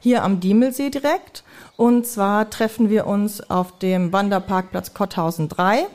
Hier 0.04 0.24
am 0.24 0.42
Diemelsee 0.42 0.90
direkt. 0.90 1.44
Und 1.78 2.06
zwar 2.06 2.50
treffen 2.50 2.90
wir 2.90 3.08
uns 3.08 3.50
auf 3.50 3.80
dem 3.80 4.12
Wanderparkplatz 4.12 4.94
Kotthausen 4.94 5.48
3 5.48 5.88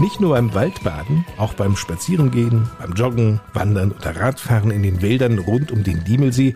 Nicht 0.06 0.22
nur 0.22 0.36
beim 0.36 0.54
Waldbaden, 0.54 1.26
auch 1.36 1.56
beim 1.56 1.76
Spazierengehen, 1.76 2.70
beim 2.78 2.94
Joggen, 2.94 3.39
Wandern 3.56 3.91
oder 3.91 4.15
Radfahren 4.15 4.70
in 4.70 4.84
den 4.84 5.02
Wäldern 5.02 5.39
rund 5.39 5.72
um 5.72 5.84
den 5.84 6.04
Diemelsee, 6.04 6.54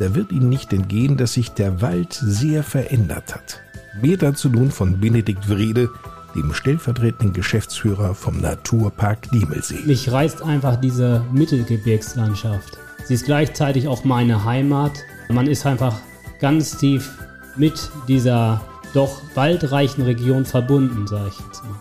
da 0.00 0.16
wird 0.16 0.32
Ihnen 0.32 0.48
nicht 0.48 0.72
entgehen, 0.72 1.16
dass 1.16 1.34
sich 1.34 1.50
der 1.50 1.80
Wald 1.82 2.12
sehr 2.12 2.64
verändert 2.64 3.32
hat. 3.32 3.60
Mehr 4.02 4.16
dazu 4.16 4.48
nun 4.48 4.72
von 4.72 4.98
Benedikt 4.98 5.48
Wrede, 5.48 5.88
dem 6.34 6.52
stellvertretenden 6.52 7.32
Geschäftsführer 7.32 8.16
vom 8.16 8.40
Naturpark 8.40 9.30
Diemelsee. 9.30 9.84
Mich 9.86 10.10
reißt 10.10 10.42
einfach 10.42 10.74
diese 10.74 11.24
Mittelgebirgslandschaft. 11.32 12.76
Sie 13.04 13.14
ist 13.14 13.24
gleichzeitig 13.24 13.86
auch 13.86 14.02
meine 14.02 14.44
Heimat. 14.44 15.04
Man 15.28 15.46
ist 15.46 15.64
einfach 15.64 15.94
ganz 16.40 16.76
tief 16.76 17.08
mit 17.54 17.88
dieser 18.08 18.60
doch 18.94 19.22
waldreichen 19.36 20.02
Region 20.02 20.44
verbunden, 20.44 21.06
sage 21.06 21.28
ich 21.28 21.38
jetzt 21.46 21.62
mal. 21.62 21.78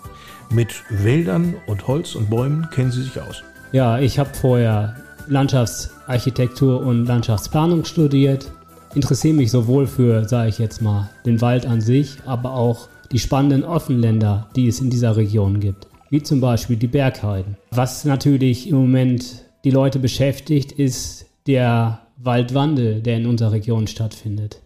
Mit 0.51 0.83
Wäldern 0.89 1.53
und 1.67 1.88
Holz 1.88 2.15
und 2.15 2.31
Bäumen 2.31 2.67
kennen 2.71 2.91
Sie 2.91 3.03
sich 3.03 3.21
aus. 3.21 3.43
Ja, 3.71 3.99
ich 3.99 4.17
habe 4.17 4.33
vorher 4.33 4.95
Landschaftsarchitektur 5.27 6.81
und 6.81 7.05
Landschaftsplanung 7.05 7.85
studiert. 7.85 8.51
Interessiere 8.95 9.35
mich 9.35 9.51
sowohl 9.51 9.85
für, 9.85 10.27
sage 10.27 10.49
ich 10.49 10.57
jetzt 10.57 10.81
mal, 10.81 11.12
den 11.23 11.39
Wald 11.41 11.67
an 11.67 11.81
sich, 11.81 12.17
aber 12.25 12.55
auch 12.55 12.89
die 13.12 13.19
spannenden 13.19 13.63
Offenländer, 13.63 14.49
die 14.55 14.67
es 14.67 14.79
in 14.79 14.89
dieser 14.89 15.15
Region 15.17 15.59
gibt. 15.59 15.88
Wie 16.09 16.23
zum 16.23 16.41
Beispiel 16.41 16.77
die 16.77 16.88
Bergheiden. 16.88 17.55
Was 17.69 18.03
natürlich 18.03 18.67
im 18.67 18.77
Moment 18.77 19.45
die 19.63 19.71
Leute 19.71 19.99
beschäftigt, 19.99 20.71
ist 20.71 21.27
der 21.45 22.01
Waldwandel, 22.17 23.01
der 23.01 23.17
in 23.17 23.27
unserer 23.27 23.51
Region 23.51 23.85
stattfindet. 23.85 24.63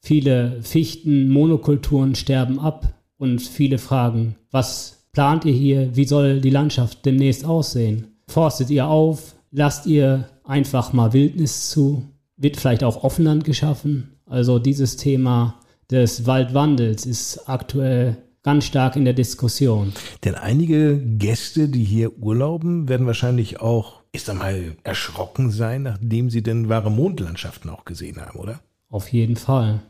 Viele 0.00 0.62
Fichten, 0.62 1.28
Monokulturen 1.28 2.14
sterben 2.14 2.58
ab 2.58 2.94
und 3.18 3.42
viele 3.42 3.76
fragen, 3.76 4.36
was 4.50 4.99
plant 5.12 5.44
ihr 5.44 5.52
hier? 5.52 5.96
Wie 5.96 6.04
soll 6.04 6.40
die 6.40 6.50
Landschaft 6.50 7.04
demnächst 7.04 7.44
aussehen? 7.44 8.08
Forstet 8.28 8.70
ihr 8.70 8.86
auf? 8.86 9.34
Lasst 9.50 9.86
ihr 9.86 10.28
einfach 10.44 10.92
mal 10.92 11.12
Wildnis 11.12 11.70
zu? 11.70 12.04
Wird 12.36 12.56
vielleicht 12.56 12.84
auch 12.84 13.02
Offenland 13.02 13.44
geschaffen? 13.44 14.20
Also 14.26 14.58
dieses 14.58 14.96
Thema 14.96 15.60
des 15.90 16.26
Waldwandels 16.26 17.04
ist 17.04 17.48
aktuell 17.48 18.16
ganz 18.42 18.64
stark 18.64 18.96
in 18.96 19.04
der 19.04 19.14
Diskussion. 19.14 19.92
Denn 20.24 20.34
einige 20.34 20.98
Gäste, 20.98 21.68
die 21.68 21.84
hier 21.84 22.16
urlauben, 22.18 22.88
werden 22.88 23.06
wahrscheinlich 23.06 23.60
auch, 23.60 24.02
ich 24.12 24.22
sag 24.22 24.38
mal, 24.38 24.76
erschrocken 24.84 25.50
sein, 25.50 25.82
nachdem 25.82 26.30
sie 26.30 26.42
denn 26.42 26.68
wahre 26.68 26.90
Mondlandschaften 26.90 27.68
auch 27.70 27.84
gesehen 27.84 28.20
haben, 28.20 28.38
oder? 28.38 28.60
Auf 28.88 29.12
jeden 29.12 29.36
Fall. 29.36 29.80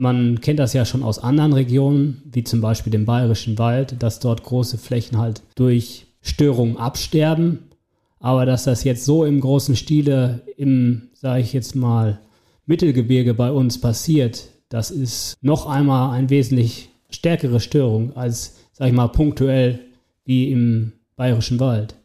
Man 0.00 0.40
kennt 0.40 0.60
das 0.60 0.74
ja 0.74 0.84
schon 0.84 1.02
aus 1.02 1.18
anderen 1.18 1.52
Regionen, 1.52 2.22
wie 2.24 2.44
zum 2.44 2.60
Beispiel 2.60 2.92
dem 2.92 3.04
Bayerischen 3.04 3.58
Wald, 3.58 4.00
dass 4.00 4.20
dort 4.20 4.44
große 4.44 4.78
Flächen 4.78 5.18
halt 5.18 5.42
durch 5.56 6.06
Störungen 6.22 6.76
absterben. 6.76 7.64
Aber 8.20 8.46
dass 8.46 8.62
das 8.62 8.84
jetzt 8.84 9.04
so 9.04 9.24
im 9.24 9.40
großen 9.40 9.74
Stile 9.74 10.42
im, 10.56 11.08
sage 11.14 11.40
ich 11.40 11.52
jetzt 11.52 11.74
mal, 11.74 12.20
Mittelgebirge 12.64 13.34
bei 13.34 13.50
uns 13.50 13.80
passiert, 13.80 14.50
das 14.68 14.92
ist 14.92 15.36
noch 15.42 15.66
einmal 15.66 16.16
eine 16.16 16.30
wesentlich 16.30 16.90
stärkere 17.10 17.58
Störung 17.58 18.16
als, 18.16 18.54
sage 18.74 18.90
ich 18.90 18.96
mal, 18.96 19.08
punktuell 19.08 19.80
wie 20.24 20.52
im 20.52 20.92
Bayerischen 21.16 21.58
Wald. 21.58 21.96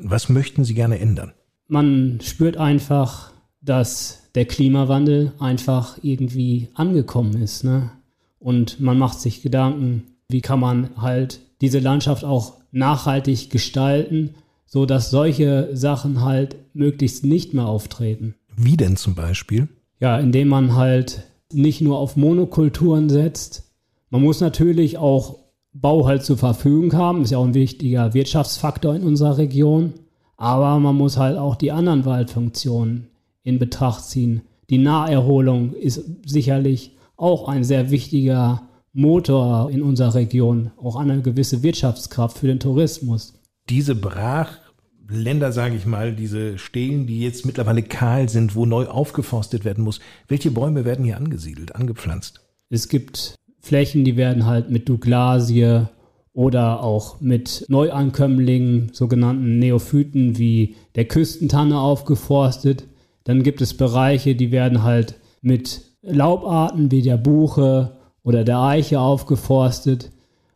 Was 0.00 0.30
möchten 0.30 0.64
Sie 0.64 0.72
gerne 0.72 0.98
ändern? 0.98 1.34
Man 1.68 2.20
spürt 2.22 2.56
einfach, 2.56 3.33
dass 3.64 4.22
der 4.34 4.44
Klimawandel 4.44 5.32
einfach 5.38 5.98
irgendwie 6.02 6.68
angekommen 6.74 7.40
ist. 7.42 7.64
Ne? 7.64 7.90
Und 8.38 8.80
man 8.80 8.98
macht 8.98 9.20
sich 9.20 9.42
Gedanken, 9.42 10.04
wie 10.28 10.40
kann 10.40 10.60
man 10.60 10.90
halt 10.96 11.40
diese 11.60 11.78
Landschaft 11.78 12.24
auch 12.24 12.54
nachhaltig 12.72 13.50
gestalten, 13.50 14.34
so 14.66 14.86
dass 14.86 15.10
solche 15.10 15.70
Sachen 15.72 16.22
halt 16.22 16.56
möglichst 16.74 17.24
nicht 17.24 17.54
mehr 17.54 17.66
auftreten. 17.66 18.34
Wie 18.56 18.76
denn 18.76 18.96
zum 18.96 19.14
Beispiel? 19.14 19.68
Ja, 20.00 20.18
indem 20.18 20.48
man 20.48 20.74
halt 20.74 21.22
nicht 21.52 21.80
nur 21.80 21.98
auf 21.98 22.16
Monokulturen 22.16 23.08
setzt. 23.08 23.72
Man 24.10 24.22
muss 24.22 24.40
natürlich 24.40 24.98
auch 24.98 25.38
Bau 25.72 26.06
halt 26.06 26.22
zur 26.22 26.36
Verfügung 26.36 26.92
haben, 26.92 27.22
ist 27.22 27.30
ja 27.30 27.38
auch 27.38 27.44
ein 27.44 27.54
wichtiger 27.54 28.14
Wirtschaftsfaktor 28.14 28.94
in 28.94 29.02
unserer 29.02 29.38
Region. 29.38 29.94
Aber 30.36 30.78
man 30.80 30.96
muss 30.96 31.16
halt 31.16 31.38
auch 31.38 31.56
die 31.56 31.72
anderen 31.72 32.04
Waldfunktionen 32.04 33.08
in 33.44 33.58
Betracht 33.58 34.04
ziehen. 34.04 34.42
Die 34.70 34.78
Naherholung 34.78 35.74
ist 35.74 36.02
sicherlich 36.26 36.96
auch 37.16 37.48
ein 37.48 37.62
sehr 37.62 37.90
wichtiger 37.90 38.68
Motor 38.92 39.70
in 39.70 39.82
unserer 39.82 40.14
Region, 40.14 40.70
auch 40.76 40.96
eine 40.96 41.20
gewisse 41.20 41.62
Wirtschaftskraft 41.62 42.38
für 42.38 42.46
den 42.46 42.60
Tourismus. 42.60 43.34
Diese 43.68 43.94
Brachländer, 43.94 45.52
sage 45.52 45.76
ich 45.76 45.84
mal, 45.86 46.14
diese 46.14 46.58
Stelen, 46.58 47.06
die 47.06 47.20
jetzt 47.20 47.44
mittlerweile 47.44 47.82
kahl 47.82 48.28
sind, 48.28 48.54
wo 48.56 48.66
neu 48.66 48.86
aufgeforstet 48.86 49.64
werden 49.64 49.84
muss, 49.84 50.00
welche 50.28 50.50
Bäume 50.50 50.84
werden 50.84 51.04
hier 51.04 51.16
angesiedelt, 51.16 51.74
angepflanzt? 51.74 52.40
Es 52.70 52.88
gibt 52.88 53.34
Flächen, 53.60 54.04
die 54.04 54.16
werden 54.16 54.46
halt 54.46 54.70
mit 54.70 54.88
Douglasie 54.88 55.86
oder 56.32 56.82
auch 56.82 57.20
mit 57.20 57.64
Neuankömmlingen, 57.68 58.90
sogenannten 58.92 59.58
Neophyten 59.58 60.36
wie 60.36 60.74
der 60.94 61.06
Küstentanne 61.06 61.78
aufgeforstet. 61.78 62.84
Dann 63.24 63.42
gibt 63.42 63.60
es 63.60 63.76
Bereiche, 63.76 64.34
die 64.34 64.52
werden 64.52 64.82
halt 64.82 65.16
mit 65.40 65.82
Laubarten 66.02 66.90
wie 66.90 67.02
der 67.02 67.16
Buche 67.16 67.96
oder 68.22 68.44
der 68.44 68.60
Eiche 68.60 69.00
aufgeforstet. 69.00 70.10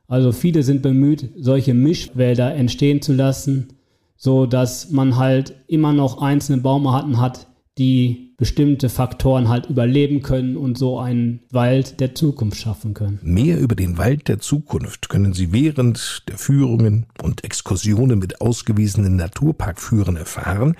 Also 0.06 0.32
viele 0.32 0.62
sind 0.62 0.82
bemüht, 0.82 1.30
solche 1.36 1.74
Mischwälder 1.74 2.54
entstehen 2.54 3.02
zu 3.02 3.12
lassen, 3.12 3.68
so 4.16 4.46
dass 4.46 4.90
man 4.90 5.16
halt 5.16 5.54
immer 5.66 5.92
noch 5.92 6.20
einzelne 6.20 6.58
Baumarten 6.58 7.20
hat, 7.20 7.46
die 7.78 8.34
bestimmte 8.36 8.88
Faktoren 8.88 9.48
halt 9.48 9.66
überleben 9.66 10.22
können 10.22 10.56
und 10.56 10.78
so 10.78 10.98
einen 10.98 11.40
Wald 11.50 12.00
der 12.00 12.14
Zukunft 12.14 12.58
schaffen 12.58 12.94
können. 12.94 13.18
Mehr 13.22 13.58
über 13.58 13.74
den 13.74 13.98
Wald 13.98 14.28
der 14.28 14.38
Zukunft 14.38 15.08
können 15.08 15.32
Sie 15.32 15.52
während 15.52 16.22
der 16.28 16.38
Führungen 16.38 17.06
und 17.22 17.44
Exkursionen 17.44 18.18
mit 18.18 18.40
ausgewiesenen 18.40 19.16
Naturparkführern 19.16 20.16
erfahren. 20.16 20.76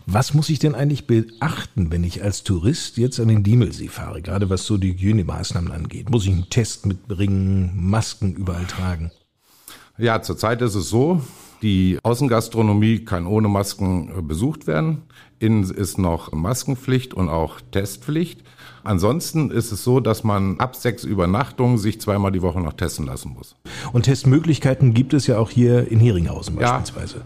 Was 0.06 0.34
muss 0.34 0.48
ich 0.48 0.58
denn 0.58 0.74
eigentlich 0.74 1.06
beachten, 1.06 1.92
wenn 1.92 2.02
ich 2.02 2.24
als 2.24 2.42
Tourist 2.42 2.96
jetzt 2.96 3.20
an 3.20 3.28
den 3.28 3.44
Diemelsee 3.44 3.86
fahre, 3.86 4.20
gerade 4.20 4.50
was 4.50 4.66
so 4.66 4.76
die 4.76 4.90
Hygienemaßnahmen 4.90 5.70
angeht? 5.70 6.10
Muss 6.10 6.24
ich 6.24 6.32
einen 6.32 6.50
Test 6.50 6.84
mitbringen, 6.84 7.74
Masken 7.76 8.34
überall 8.34 8.66
tragen? 8.66 9.12
Ja, 9.98 10.20
zurzeit 10.20 10.60
ist 10.62 10.74
es 10.74 10.90
so, 10.90 11.22
die 11.62 11.98
Außengastronomie 12.02 13.04
kann 13.04 13.26
ohne 13.26 13.48
Masken 13.48 14.10
äh, 14.18 14.22
besucht 14.22 14.66
werden. 14.66 15.02
Innen 15.38 15.64
ist 15.70 15.98
noch 15.98 16.32
Maskenpflicht 16.32 17.14
und 17.14 17.28
auch 17.28 17.60
Testpflicht. 17.70 18.42
Ansonsten 18.84 19.50
ist 19.50 19.72
es 19.72 19.82
so, 19.84 20.00
dass 20.00 20.24
man 20.24 20.58
ab 20.60 20.76
sechs 20.76 21.04
Übernachtungen 21.04 21.76
sich 21.76 22.00
zweimal 22.00 22.32
die 22.32 22.40
Woche 22.42 22.60
noch 22.60 22.72
testen 22.74 23.04
lassen 23.06 23.34
muss. 23.34 23.56
Und 23.92 24.04
Testmöglichkeiten 24.04 24.94
gibt 24.94 25.12
es 25.12 25.26
ja 25.26 25.38
auch 25.38 25.50
hier 25.50 25.90
in 25.90 25.98
Heringhausen 25.98 26.58
Ja. 26.58 26.78
beispielsweise. 26.78 27.22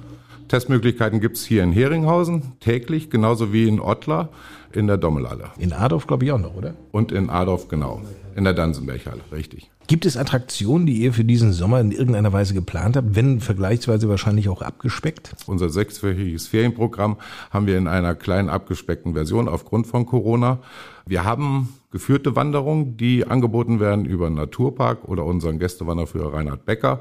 Testmöglichkeiten 0.48 1.20
gibt 1.20 1.36
es 1.36 1.44
hier 1.44 1.62
in 1.62 1.70
Heringhausen 1.70 2.54
täglich, 2.60 3.10
genauso 3.10 3.52
wie 3.52 3.68
in 3.68 3.78
Ottlar 3.78 4.30
in 4.72 4.86
der 4.88 4.96
Dommelhalle. 4.96 5.50
In 5.58 5.72
Adorf 5.72 6.06
glaube 6.06 6.24
ich 6.24 6.32
auch 6.32 6.38
noch, 6.38 6.54
oder? 6.56 6.74
Und 6.90 7.12
in 7.12 7.30
Adorf 7.30 7.68
genau, 7.68 8.00
in 8.34 8.44
der 8.44 8.54
Dansenberghalle, 8.54 9.20
richtig. 9.30 9.70
Gibt 9.90 10.06
es 10.06 10.16
Attraktionen, 10.16 10.86
die 10.86 10.98
ihr 10.98 11.12
für 11.12 11.24
diesen 11.24 11.52
Sommer 11.52 11.80
in 11.80 11.90
irgendeiner 11.90 12.32
Weise 12.32 12.54
geplant 12.54 12.96
habt, 12.96 13.16
wenn 13.16 13.40
vergleichsweise 13.40 14.08
wahrscheinlich 14.08 14.48
auch 14.48 14.62
abgespeckt? 14.62 15.34
Unser 15.48 15.68
sechswöchiges 15.68 16.46
Ferienprogramm 16.46 17.16
haben 17.50 17.66
wir 17.66 17.76
in 17.76 17.88
einer 17.88 18.14
kleinen 18.14 18.50
abgespeckten 18.50 19.14
Version 19.14 19.48
aufgrund 19.48 19.88
von 19.88 20.06
Corona. 20.06 20.60
Wir 21.06 21.24
haben 21.24 21.79
geführte 21.90 22.36
Wanderungen, 22.36 22.96
die 22.96 23.26
angeboten 23.26 23.80
werden 23.80 24.04
über 24.04 24.28
den 24.28 24.34
Naturpark 24.34 25.08
oder 25.08 25.24
unseren 25.24 25.58
Gästewanderführer 25.58 26.34
Reinhard 26.34 26.64
Becker. 26.64 27.00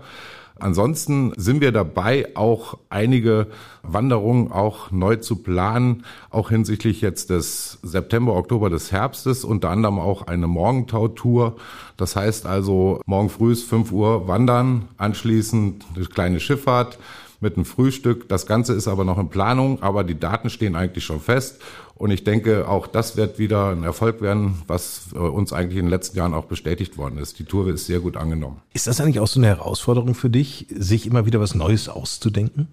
Ansonsten 0.60 1.32
sind 1.38 1.62
wir 1.62 1.72
dabei, 1.72 2.36
auch 2.36 2.78
einige 2.90 3.48
Wanderungen 3.82 4.52
auch 4.52 4.92
neu 4.92 5.16
zu 5.16 5.38
planen, 5.38 6.04
auch 6.30 6.50
hinsichtlich 6.50 7.00
jetzt 7.00 7.30
des 7.30 7.80
September, 7.82 8.36
Oktober 8.36 8.70
des 8.70 8.92
Herbstes, 8.92 9.46
unter 9.46 9.70
anderem 9.70 10.00
auch 10.00 10.28
eine 10.28 10.48
Morgentautour. 10.48 11.56
Das 11.96 12.18
heißt 12.18 12.46
also, 12.46 13.00
morgen 13.06 13.30
früh 13.30 13.54
ist 13.54 13.64
5 13.70 13.92
Uhr 13.94 14.28
wandern, 14.28 14.90
anschließend 14.98 15.86
eine 15.96 16.06
kleine 16.06 16.42
Schifffahrt 16.42 17.00
mit 17.40 17.56
einem 17.56 17.66
Frühstück. 17.66 18.28
Das 18.28 18.46
Ganze 18.46 18.74
ist 18.74 18.88
aber 18.88 19.06
noch 19.06 19.18
in 19.18 19.30
Planung, 19.30 19.82
aber 19.82 20.04
die 20.04 20.20
Daten 20.20 20.50
stehen 20.50 20.76
eigentlich 20.76 21.06
schon 21.06 21.20
fest. 21.22 21.62
Und 21.96 22.12
ich 22.12 22.24
denke, 22.24 22.68
auch 22.68 22.88
das 22.88 23.18
wird 23.18 23.40
wieder 23.40 23.72
ein 23.72 23.84
Erfolg 23.84 24.22
werden, 24.22 24.62
was 24.68 25.10
äh, 25.14 25.18
uns 25.18 25.52
eigentlich 25.52 25.78
in 25.78 25.86
den 25.86 25.90
letzten 25.90 26.18
Jahren 26.18 26.34
auch 26.34 26.46
bestätigt 26.46 26.98
worden 26.98 27.18
ist. 27.18 27.40
Die 27.40 27.44
Tour 27.44 27.68
ist 27.70 27.86
sehr 27.86 28.00
gut 28.00 28.18
angenommen. 28.18 28.62
Ist 28.74 28.88
das 28.88 29.02
eigentlich 29.02 29.20
auch 29.20 29.28
so 29.28 29.40
eine 29.40 29.48
Herausforderung 29.48 30.16
für 30.16 30.30
dich, 30.30 30.68
sich 30.70 31.06
immer 31.06 31.26
wieder 31.26 31.40
was 31.40 31.56
Neues 31.56 31.90
auszudenken? 31.90 32.70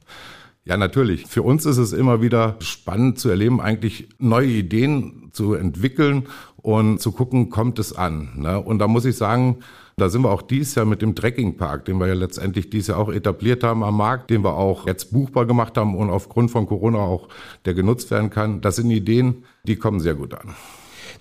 Ja, 0.64 0.76
natürlich. 0.76 1.26
Für 1.26 1.42
uns 1.42 1.64
ist 1.64 1.76
es 1.76 1.92
immer 1.92 2.20
wieder 2.20 2.57
spannend 2.59 3.20
zu 3.20 3.29
erleben, 3.29 3.61
eigentlich 3.61 4.09
neue 4.18 4.48
Ideen 4.48 5.31
zu 5.33 5.55
entwickeln 5.55 6.26
und 6.57 7.00
zu 7.00 7.12
gucken, 7.12 7.50
kommt 7.50 7.79
es 7.79 7.92
an. 7.92 8.31
Ne? 8.37 8.61
Und 8.61 8.81
da 8.81 8.88
muss 8.88 9.05
ich 9.05 9.16
sagen, 9.16 9.59
da 9.98 10.11
sind 10.11 10.22
wir 10.22 10.30
auch 10.30 10.42
dieses 10.42 10.74
Jahr 10.74 10.85
mit 10.85 11.00
dem 11.00 11.14
Trekkingpark, 11.14 11.87
den 11.87 11.98
wir 11.98 12.06
ja 12.06 12.12
letztendlich 12.12 12.68
dieses 12.68 12.88
Jahr 12.88 12.98
auch 12.98 13.11
etabliert 13.11 13.64
haben 13.64 13.82
am 13.82 13.96
Markt, 13.96 14.28
den 14.28 14.44
wir 14.44 14.54
auch 14.54 14.87
jetzt 14.87 15.11
buchbar 15.11 15.46
gemacht 15.46 15.78
haben 15.78 15.96
und 15.96 16.11
aufgrund 16.11 16.50
von 16.50 16.66
Corona 16.66 16.98
auch 16.98 17.28
der 17.64 17.72
genutzt 17.72 18.11
werden 18.11 18.28
kann. 18.28 18.61
Das 18.61 18.76
sind 18.76 18.90
Ideen, 18.90 19.44
die 19.64 19.76
kommen 19.76 20.00
sehr 20.00 20.14
gut 20.14 20.35
an. 20.35 20.54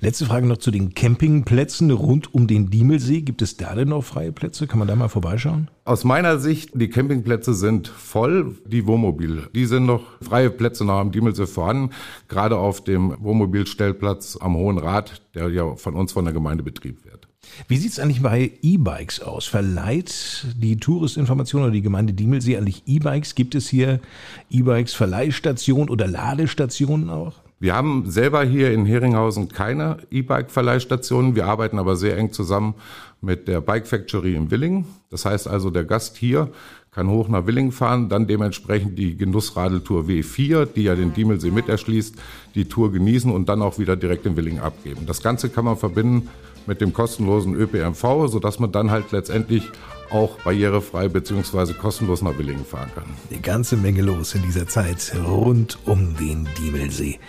Letzte 0.01 0.25
Frage 0.25 0.45
noch 0.45 0.57
zu 0.57 0.71
den 0.71 0.93
Campingplätzen 0.93 1.89
rund 1.89 2.33
um 2.33 2.47
den 2.47 2.69
Diemelsee. 2.69 3.21
Gibt 3.21 3.41
es 3.41 3.55
da 3.55 3.75
denn 3.75 3.87
noch 3.89 4.03
freie 4.03 4.33
Plätze? 4.33 4.67
Kann 4.67 4.79
man 4.79 4.89
da 4.89 4.95
mal 4.97 5.07
vorbeischauen? 5.07 5.69
Aus 5.85 6.03
meiner 6.03 6.37
Sicht, 6.37 6.71
die 6.73 6.89
Campingplätze 6.89 7.53
sind 7.53 7.87
voll, 7.87 8.57
die 8.65 8.85
Wohnmobil. 8.87 9.43
Die 9.55 9.65
sind 9.65 9.85
noch 9.85 10.03
freie 10.21 10.49
Plätze 10.49 10.83
noch 10.83 10.95
am 10.95 11.13
Diemelsee 11.13 11.47
vorhanden, 11.47 11.91
gerade 12.27 12.57
auf 12.57 12.83
dem 12.83 13.15
Wohnmobilstellplatz 13.19 14.37
am 14.41 14.57
Hohen 14.57 14.79
Rad, 14.79 15.21
der 15.33 15.47
ja 15.47 15.77
von 15.77 15.95
uns 15.95 16.11
von 16.11 16.25
der 16.25 16.33
Gemeinde 16.33 16.63
betrieben 16.63 16.99
wird. 17.05 17.29
Wie 17.67 17.77
sieht's 17.77 17.99
eigentlich 17.99 18.21
bei 18.21 18.51
E-Bikes 18.61 19.21
aus? 19.21 19.45
Verleiht 19.45 20.45
die 20.57 20.77
Touristinformation 20.77 21.63
oder 21.63 21.71
die 21.71 21.81
Gemeinde 21.81 22.13
Diemelsee 22.13 22.57
eigentlich 22.57 22.83
E-Bikes? 22.85 23.35
Gibt 23.35 23.55
es 23.55 23.67
hier 23.67 23.99
E-Bikes 24.49 24.93
Verleihstationen 24.93 25.89
oder 25.89 26.07
Ladestationen 26.07 27.09
auch? 27.09 27.33
Wir 27.59 27.73
haben 27.73 28.11
selber 28.11 28.43
hier 28.43 28.73
in 28.73 28.85
Heringhausen 28.85 29.47
keine 29.49 29.97
E-Bike-Verleihstationen. 30.11 31.35
Wir 31.35 31.45
arbeiten 31.45 31.79
aber 31.79 31.95
sehr 31.95 32.17
eng 32.17 32.33
zusammen 32.33 32.75
mit 33.21 33.47
der 33.47 33.61
Bike 33.61 33.87
Factory 33.87 34.35
in 34.35 34.51
Willingen. 34.51 34.85
Das 35.09 35.25
heißt 35.25 35.47
also, 35.47 35.69
der 35.69 35.85
Gast 35.85 36.17
hier 36.17 36.51
kann 36.91 37.09
hoch 37.09 37.27
nach 37.27 37.45
Willingen 37.45 37.71
fahren, 37.71 38.07
dann 38.07 38.27
dementsprechend 38.27 38.97
die 38.97 39.17
Genussradeltour 39.17 40.03
W4, 40.03 40.65
die 40.65 40.83
ja 40.83 40.95
den 40.95 41.13
Diemelsee 41.13 41.51
mit 41.51 41.67
erschließt, 41.67 42.15
die 42.55 42.65
Tour 42.65 42.91
genießen 42.91 43.31
und 43.31 43.49
dann 43.49 43.61
auch 43.61 43.79
wieder 43.79 43.95
direkt 43.95 44.25
in 44.25 44.37
Willingen 44.37 44.61
abgeben. 44.61 45.05
Das 45.05 45.21
Ganze 45.21 45.49
kann 45.49 45.65
man 45.65 45.75
verbinden 45.75 46.29
mit 46.67 46.81
dem 46.81 46.93
kostenlosen 46.93 47.55
ÖPNV, 47.55 48.27
sodass 48.27 48.59
man 48.59 48.71
dann 48.71 48.91
halt 48.91 49.11
letztendlich 49.11 49.63
auch 50.11 50.37
barrierefrei 50.39 51.07
bzw. 51.07 51.73
kostenlos 51.73 52.21
nach 52.21 52.37
Willingen 52.37 52.65
fahren 52.65 52.89
kann. 52.93 53.05
Eine 53.29 53.39
ganze 53.41 53.77
Menge 53.77 54.01
los 54.01 54.35
in 54.35 54.43
dieser 54.43 54.67
Zeit 54.67 55.13
rund 55.27 55.77
um 55.85 56.15
den 56.17 56.47
Diemelsee. 56.57 57.19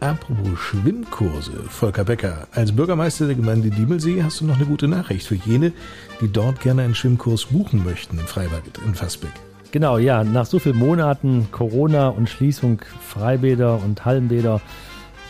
Apropos 0.00 0.58
Schwimmkurse, 0.60 1.64
Volker 1.68 2.04
Becker, 2.04 2.46
als 2.52 2.70
Bürgermeister 2.70 3.26
der 3.26 3.34
Gemeinde 3.34 3.70
Diemelsee 3.70 4.22
hast 4.22 4.40
du 4.40 4.44
noch 4.44 4.56
eine 4.56 4.66
gute 4.66 4.86
Nachricht 4.86 5.26
für 5.26 5.34
jene, 5.34 5.72
die 6.20 6.30
dort 6.30 6.60
gerne 6.60 6.82
einen 6.82 6.94
Schwimmkurs 6.94 7.46
buchen 7.46 7.84
möchten 7.84 8.16
im 8.18 8.26
Freibad 8.26 8.62
in 8.86 8.94
Fassbeck. 8.94 9.32
Genau, 9.72 9.98
ja, 9.98 10.22
nach 10.22 10.46
so 10.46 10.60
vielen 10.60 10.78
Monaten 10.78 11.48
Corona 11.50 12.08
und 12.08 12.28
Schließung 12.28 12.80
Freibäder 13.06 13.82
und 13.82 14.04
Hallenbäder 14.04 14.60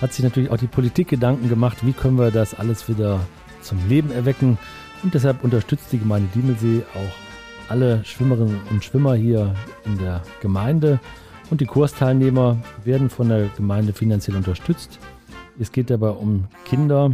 hat 0.03 0.12
sich 0.12 0.23
natürlich 0.23 0.51
auch 0.51 0.59
die 0.59 0.66
Politik 0.66 1.09
Gedanken 1.09 1.49
gemacht, 1.49 1.79
wie 1.83 1.92
können 1.92 2.18
wir 2.18 2.31
das 2.31 2.55
alles 2.55 2.88
wieder 2.88 3.21
zum 3.61 3.79
Leben 3.88 4.11
erwecken. 4.11 4.59
Und 5.03 5.14
deshalb 5.14 5.44
unterstützt 5.44 5.92
die 5.92 5.99
Gemeinde 5.99 6.29
Diemelsee 6.35 6.83
auch 6.94 7.71
alle 7.71 8.05
Schwimmerinnen 8.05 8.61
und 8.71 8.85
Schwimmer 8.85 9.14
hier 9.14 9.55
in 9.85 9.99
der 9.99 10.23
Gemeinde. 10.40 11.01
Und 11.51 11.61
die 11.61 11.66
Kursteilnehmer 11.66 12.59
werden 12.85 13.11
von 13.11 13.29
der 13.29 13.49
Gemeinde 13.57 13.92
finanziell 13.92 14.37
unterstützt. 14.37 14.99
Es 15.59 15.73
geht 15.73 15.90
dabei 15.90 16.11
um 16.11 16.44
Kinder 16.64 17.12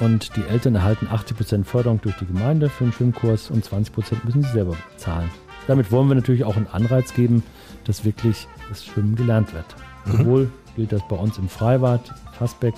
und 0.00 0.34
die 0.36 0.44
Eltern 0.44 0.74
erhalten 0.74 1.06
80% 1.06 1.64
Förderung 1.64 2.00
durch 2.00 2.16
die 2.16 2.26
Gemeinde 2.26 2.68
für 2.68 2.84
einen 2.84 2.92
Schwimmkurs 2.92 3.50
und 3.50 3.64
20% 3.64 4.24
müssen 4.24 4.42
sie 4.42 4.52
selber 4.52 4.76
zahlen. 4.96 5.30
Damit 5.66 5.92
wollen 5.92 6.08
wir 6.08 6.14
natürlich 6.14 6.44
auch 6.44 6.56
einen 6.56 6.66
Anreiz 6.66 7.14
geben, 7.14 7.42
dass 7.84 8.04
wirklich 8.04 8.48
das 8.68 8.84
Schwimmen 8.84 9.14
gelernt 9.14 9.54
wird. 9.54 9.66
Sowohl 10.04 10.50
gilt 10.76 10.92
das 10.92 11.02
bei 11.08 11.16
uns 11.16 11.38
im 11.38 11.48
Freibad, 11.48 12.12
Fassbeck, 12.32 12.74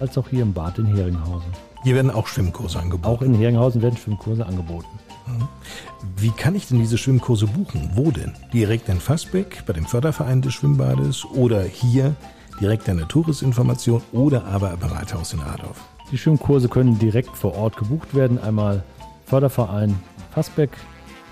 als 0.00 0.18
auch 0.18 0.28
hier 0.28 0.42
im 0.42 0.52
Bad 0.52 0.78
in 0.78 0.86
Heringhausen. 0.86 1.50
Hier 1.86 1.94
werden 1.94 2.10
auch 2.10 2.26
Schwimmkurse 2.26 2.80
angeboten. 2.80 3.04
Auch 3.06 3.22
in 3.22 3.32
Heringhausen 3.32 3.80
werden 3.80 3.96
Schwimmkurse 3.96 4.44
angeboten. 4.44 4.88
Wie 6.16 6.30
kann 6.30 6.56
ich 6.56 6.66
denn 6.66 6.80
diese 6.80 6.98
Schwimmkurse 6.98 7.46
buchen? 7.46 7.92
Wo 7.94 8.10
denn? 8.10 8.32
Direkt 8.52 8.88
in 8.88 8.98
Fassbeck, 8.98 9.62
bei 9.66 9.72
dem 9.72 9.86
Förderverein 9.86 10.42
des 10.42 10.52
Schwimmbades 10.54 11.24
oder 11.24 11.62
hier 11.62 12.16
direkt 12.60 12.88
an 12.88 12.96
der 12.96 13.06
Touristinformation 13.06 14.02
oder 14.10 14.46
aber 14.46 14.72
am 14.72 14.80
Rathaus 14.82 15.32
in 15.32 15.38
Adorf? 15.38 15.80
Die 16.10 16.18
Schwimmkurse 16.18 16.68
können 16.68 16.98
direkt 16.98 17.36
vor 17.36 17.54
Ort 17.54 17.76
gebucht 17.76 18.16
werden. 18.16 18.42
Einmal 18.42 18.82
Förderverein 19.26 19.94
Fassbeck 20.32 20.70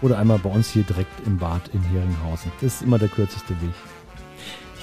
oder 0.03 0.19
einmal 0.19 0.39
bei 0.39 0.51
uns 0.51 0.71
hier 0.71 0.85
direkt 0.85 1.27
im 1.27 1.37
Bad 1.37 1.63
in 1.73 1.83
Heringhausen. 1.83 2.53
Das 2.61 2.75
ist 2.75 2.83
immer 2.83 3.01
der 3.01 3.09
kürzeste 3.09 3.61
Weg. 3.61 3.75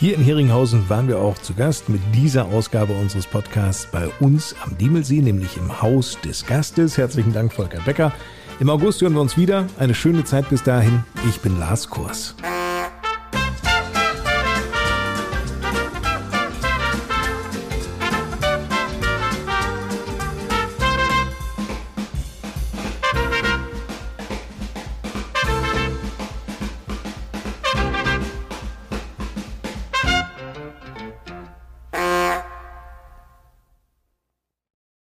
Hier 0.02 0.16
in 0.16 0.24
Heringhausen 0.24 0.90
waren 0.90 1.08
wir 1.08 1.20
auch 1.20 1.38
zu 1.38 1.54
Gast 1.54 1.88
mit 1.88 2.02
dieser 2.12 2.46
Ausgabe 2.46 2.92
unseres 2.94 3.28
Podcasts 3.28 3.86
bei 3.92 4.08
uns 4.20 4.56
am 4.66 4.76
Diemelsee, 4.76 5.22
nämlich 5.22 5.58
im 5.58 5.80
Haus 5.80 6.18
des 6.26 6.44
Gastes. 6.48 6.98
Herzlichen 6.98 7.34
Dank, 7.34 7.54
Volker 7.54 7.82
Becker. 7.82 8.12
Im 8.60 8.72
August 8.72 9.04
hören 9.04 9.14
wir 9.14 9.22
uns 9.22 9.38
wieder. 9.38 9.68
Eine 9.78 9.94
schöne 9.94 10.24
Zeit 10.24 10.50
bis 10.50 10.64
dahin. 10.64 11.04
Ich 11.30 11.40
bin 11.42 11.60
Lars 11.60 11.88
Kurs. 11.88 12.36